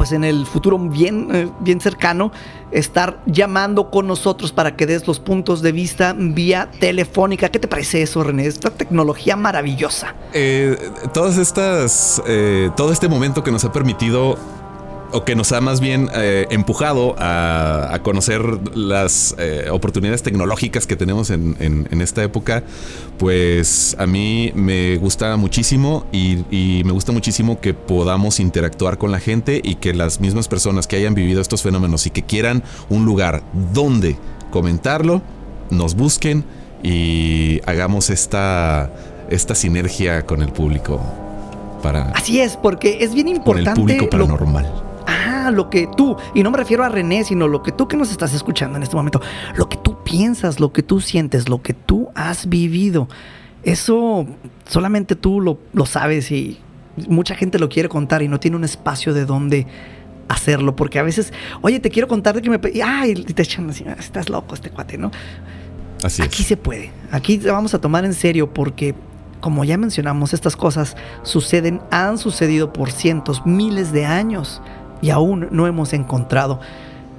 pues 0.00 0.12
en 0.12 0.24
el 0.24 0.46
futuro 0.46 0.78
bien, 0.78 1.28
eh, 1.30 1.50
bien 1.60 1.78
cercano, 1.78 2.32
estar 2.70 3.20
llamando 3.26 3.90
con 3.90 4.06
nosotros 4.06 4.50
para 4.50 4.74
que 4.74 4.86
des 4.86 5.06
los 5.06 5.20
puntos 5.20 5.60
de 5.60 5.72
vista 5.72 6.14
vía 6.16 6.70
telefónica. 6.80 7.50
¿Qué 7.50 7.58
te 7.58 7.68
parece 7.68 8.00
eso, 8.00 8.24
René? 8.24 8.46
Esta 8.46 8.70
tecnología 8.70 9.36
maravillosa. 9.36 10.14
Eh, 10.32 10.74
todas 11.12 11.36
estas, 11.36 12.22
eh, 12.26 12.70
todo 12.78 12.92
este 12.92 13.10
momento 13.10 13.44
que 13.44 13.50
nos 13.50 13.62
ha 13.66 13.72
permitido 13.72 14.38
o 15.12 15.24
que 15.24 15.34
nos 15.34 15.52
ha 15.52 15.60
más 15.60 15.80
bien 15.80 16.08
eh, 16.14 16.46
empujado 16.50 17.14
a, 17.18 17.88
a 17.94 18.02
conocer 18.02 18.42
las 18.76 19.34
eh, 19.38 19.68
oportunidades 19.70 20.22
tecnológicas 20.22 20.86
que 20.86 20.96
tenemos 20.96 21.30
en, 21.30 21.56
en- 21.60 21.88
en 21.90 22.00
esta 22.00 22.22
época, 22.22 22.62
pues 23.18 23.96
a 23.98 24.06
mí 24.06 24.52
me 24.54 24.96
gusta 24.96 25.36
muchísimo 25.36 26.06
y, 26.12 26.44
y 26.50 26.82
me 26.84 26.92
gusta 26.92 27.12
muchísimo 27.12 27.60
que 27.60 27.74
podamos 27.74 28.40
interactuar 28.40 28.98
con 28.98 29.10
la 29.12 29.20
gente 29.20 29.60
y 29.62 29.76
que 29.76 29.92
las 29.94 30.20
mismas 30.20 30.48
personas 30.48 30.86
que 30.86 30.96
hayan 30.96 31.14
vivido 31.14 31.40
estos 31.40 31.62
fenómenos 31.62 32.06
y 32.06 32.10
que 32.10 32.22
quieran 32.22 32.62
un 32.88 33.04
lugar 33.04 33.42
donde 33.74 34.16
comentarlo, 34.50 35.22
nos 35.70 35.94
busquen 35.94 36.44
y 36.82 37.60
hagamos 37.66 38.10
esta, 38.10 38.90
esta 39.28 39.54
sinergia 39.54 40.24
con 40.24 40.42
el 40.42 40.50
público 40.52 41.00
para 41.82 42.10
Así 42.12 42.40
es, 42.40 42.56
porque 42.56 42.98
es 43.04 43.14
bien 43.14 43.26
con 43.26 43.56
el 43.58 43.64
importante. 43.64 43.80
público 43.80 44.04
lo- 44.04 44.10
paranormal. 44.10 44.84
Ah, 45.10 45.50
lo 45.50 45.68
que 45.70 45.88
tú, 45.96 46.16
y 46.34 46.42
no 46.42 46.50
me 46.50 46.58
refiero 46.58 46.84
a 46.84 46.88
René, 46.88 47.24
sino 47.24 47.48
lo 47.48 47.62
que 47.62 47.72
tú 47.72 47.88
que 47.88 47.96
nos 47.96 48.10
estás 48.10 48.32
escuchando 48.34 48.76
en 48.76 48.82
este 48.82 48.94
momento, 48.96 49.20
lo 49.56 49.68
que 49.68 49.76
tú 49.76 50.02
piensas, 50.04 50.60
lo 50.60 50.72
que 50.72 50.82
tú 50.82 51.00
sientes, 51.00 51.48
lo 51.48 51.62
que 51.62 51.74
tú 51.74 52.08
has 52.14 52.48
vivido, 52.48 53.08
eso 53.62 54.26
solamente 54.68 55.16
tú 55.16 55.40
lo, 55.40 55.58
lo 55.72 55.86
sabes 55.86 56.30
y 56.30 56.58
mucha 57.08 57.34
gente 57.34 57.58
lo 57.58 57.68
quiere 57.68 57.88
contar 57.88 58.22
y 58.22 58.28
no 58.28 58.40
tiene 58.40 58.56
un 58.56 58.64
espacio 58.64 59.12
de 59.14 59.24
donde 59.24 59.66
hacerlo, 60.28 60.76
porque 60.76 60.98
a 60.98 61.02
veces, 61.02 61.32
oye, 61.60 61.80
te 61.80 61.90
quiero 61.90 62.06
contar 62.06 62.36
de 62.36 62.42
que 62.42 62.50
me... 62.50 62.60
Ay, 62.84 63.12
y 63.16 63.32
te 63.34 63.42
echan 63.42 63.68
así, 63.70 63.84
"Ah, 63.88 63.96
estás 63.98 64.28
loco 64.28 64.54
este 64.54 64.70
cuate, 64.70 64.96
¿no? 64.96 65.10
Así 66.04 66.22
Aquí 66.22 66.42
es. 66.42 66.48
se 66.48 66.56
puede. 66.56 66.92
Aquí 67.10 67.36
te 67.38 67.50
vamos 67.50 67.74
a 67.74 67.80
tomar 67.80 68.04
en 68.04 68.14
serio 68.14 68.54
porque, 68.54 68.94
como 69.40 69.64
ya 69.64 69.76
mencionamos, 69.76 70.32
estas 70.32 70.56
cosas 70.56 70.96
suceden, 71.24 71.80
han 71.90 72.16
sucedido 72.16 72.72
por 72.72 72.92
cientos, 72.92 73.44
miles 73.44 73.92
de 73.92 74.06
años 74.06 74.62
y 75.02 75.10
aún 75.10 75.48
no 75.50 75.66
hemos 75.66 75.92
encontrado 75.92 76.60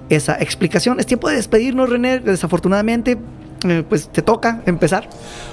esa 0.09 0.35
explicación. 0.35 0.99
Es 0.99 1.05
tiempo 1.05 1.29
de 1.29 1.35
despedirnos, 1.35 1.89
René. 1.89 2.19
Desafortunadamente, 2.19 3.17
eh, 3.63 3.83
pues 3.87 4.09
te 4.09 4.21
toca 4.21 4.61
empezar. 4.65 5.07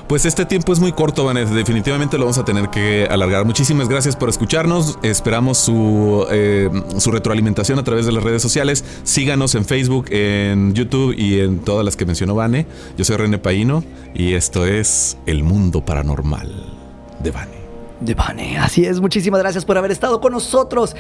Pues 0.09 0.25
este 0.25 0.45
tiempo 0.45 0.73
es 0.73 0.81
muy 0.81 0.93
corto, 0.93 1.25
Vanessa. 1.25 1.55
Definitivamente 1.55 2.17
lo 2.17 2.25
vamos 2.25 2.39
a 2.39 2.45
tener 2.45 2.69
que 2.71 3.07
alargar. 3.11 3.45
Muchísimas 3.45 3.89
gracias 3.89 4.17
por 4.17 4.29
escucharnos. 4.29 4.99
Esperamos 5.03 5.59
su, 5.59 6.27
eh, 6.31 6.71
su 6.99 7.11
retroalimentación 7.11 7.79
a 7.79 7.85
través 7.85 8.07
de 8.07 8.13
las 8.13 8.25
redes 8.25 8.43
sociales. 8.43 8.85
Síganos 9.05 9.55
en 9.55 9.65
Facebook, 9.65 10.07
en 10.11 10.75
YouTube 10.75 11.15
y 11.17 11.41
en 11.41 11.61
todas 11.61 11.85
las 11.85 11.97
que 11.97 12.07
mencionó 12.07 12.35
Vane. 12.35 12.67
Yo 12.97 13.05
soy 13.05 13.17
René 13.17 13.39
Paino 13.39 13.85
y 14.15 14.35
esto 14.35 14.67
es 14.67 15.19
El 15.27 15.45
Mundo 15.45 15.85
Paranormal 15.85 16.51
de 17.23 17.31
Vane. 17.31 17.58
De 18.01 18.15
Vane, 18.15 18.59
así 18.59 18.85
es. 18.85 19.01
Muchísimas 19.01 19.41
gracias 19.41 19.65
por 19.65 19.77
haber 19.77 19.91
estado 19.91 20.21
con 20.21 20.33
nosotros. 20.33 20.95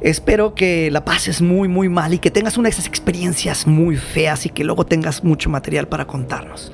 Espero 0.00 0.54
que 0.54 0.90
la 0.92 1.04
pases 1.04 1.42
muy, 1.42 1.66
muy 1.66 1.88
mal 1.88 2.14
y 2.14 2.18
que 2.18 2.30
tengas 2.30 2.56
una 2.56 2.68
de 2.68 2.74
esas 2.74 2.86
experiencias 2.86 3.66
muy 3.66 3.96
feas 3.96 4.46
y 4.46 4.50
que 4.50 4.62
luego 4.62 4.86
tengas 4.86 5.24
mucho 5.24 5.50
material 5.50 5.88
para 5.88 6.06
contarnos. 6.06 6.72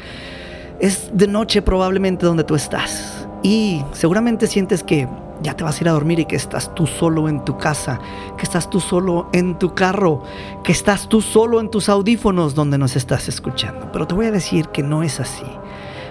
Es 0.78 1.10
de 1.14 1.26
noche 1.26 1.62
probablemente 1.62 2.26
donde 2.26 2.44
tú 2.44 2.54
estás 2.54 3.26
y 3.42 3.82
seguramente 3.92 4.46
sientes 4.46 4.82
que 4.82 5.08
ya 5.42 5.56
te 5.56 5.64
vas 5.64 5.78
a 5.78 5.84
ir 5.84 5.88
a 5.88 5.92
dormir 5.92 6.20
y 6.20 6.26
que 6.26 6.36
estás 6.36 6.74
tú 6.74 6.86
solo 6.86 7.28
en 7.28 7.44
tu 7.44 7.56
casa, 7.56 7.98
que 8.36 8.44
estás 8.44 8.68
tú 8.68 8.78
solo 8.78 9.28
en 9.32 9.58
tu 9.58 9.74
carro, 9.74 10.22
que 10.62 10.72
estás 10.72 11.08
tú 11.08 11.22
solo 11.22 11.60
en 11.60 11.70
tus 11.70 11.88
audífonos 11.88 12.54
donde 12.54 12.76
nos 12.78 12.94
estás 12.94 13.26
escuchando. 13.26 13.90
Pero 13.90 14.06
te 14.06 14.14
voy 14.14 14.26
a 14.26 14.30
decir 14.30 14.68
que 14.68 14.82
no 14.82 15.02
es 15.02 15.18
así. 15.18 15.46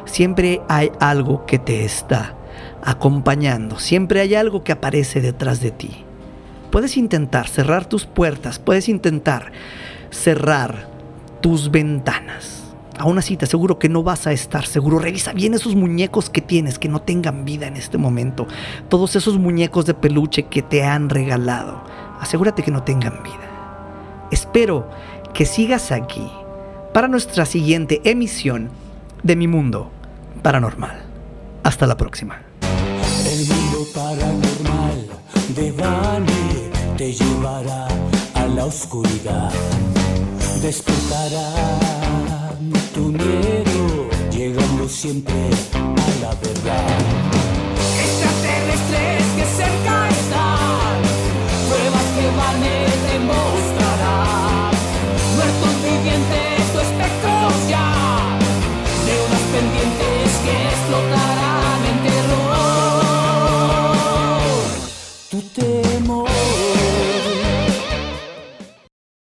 Siempre 0.05 0.61
hay 0.67 0.91
algo 0.99 1.45
que 1.45 1.59
te 1.59 1.85
está 1.85 2.35
acompañando. 2.83 3.79
Siempre 3.79 4.21
hay 4.21 4.35
algo 4.35 4.63
que 4.63 4.71
aparece 4.71 5.21
detrás 5.21 5.61
de 5.61 5.71
ti. 5.71 6.05
Puedes 6.71 6.97
intentar 6.97 7.47
cerrar 7.47 7.85
tus 7.85 8.05
puertas, 8.05 8.59
puedes 8.59 8.87
intentar 8.87 9.51
cerrar 10.09 10.87
tus 11.41 11.71
ventanas. 11.71 12.61
Aún 12.97 13.17
así, 13.17 13.35
te 13.35 13.45
aseguro 13.45 13.79
que 13.79 13.89
no 13.89 14.03
vas 14.03 14.27
a 14.27 14.31
estar 14.31 14.65
seguro. 14.65 14.99
Revisa 14.99 15.33
bien 15.33 15.53
esos 15.53 15.75
muñecos 15.75 16.29
que 16.29 16.41
tienes, 16.41 16.77
que 16.77 16.87
no 16.87 17.01
tengan 17.01 17.45
vida 17.45 17.67
en 17.67 17.75
este 17.75 17.97
momento. 17.97 18.47
Todos 18.89 19.15
esos 19.15 19.39
muñecos 19.39 19.85
de 19.85 19.95
peluche 19.95 20.43
que 20.43 20.61
te 20.61 20.83
han 20.83 21.09
regalado. 21.09 21.83
Asegúrate 22.19 22.61
que 22.61 22.71
no 22.71 22.83
tengan 22.83 23.23
vida. 23.23 24.27
Espero 24.29 24.87
que 25.33 25.45
sigas 25.45 25.91
aquí 25.91 26.31
para 26.93 27.07
nuestra 27.07 27.45
siguiente 27.45 28.01
emisión 28.03 28.69
de 29.23 29.35
Mi 29.35 29.47
Mundo 29.47 29.91
Paranormal. 30.43 31.10
Hasta 31.63 31.85
la 31.85 31.95
próxima. 31.95 32.41
El 33.25 33.45
mundo 33.47 33.87
paranormal 33.93 35.07
de 35.55 35.71
Bani 35.71 36.71
te 36.97 37.13
llevará 37.13 37.87
a 38.33 38.45
la 38.47 38.65
oscuridad. 38.65 39.51
Despertará 40.61 41.51
tu 42.93 43.09
miedo, 43.09 44.09
llegando 44.31 44.87
siempre 44.89 45.49
a 45.73 46.21
la 46.21 46.35
verdad. 46.35 47.40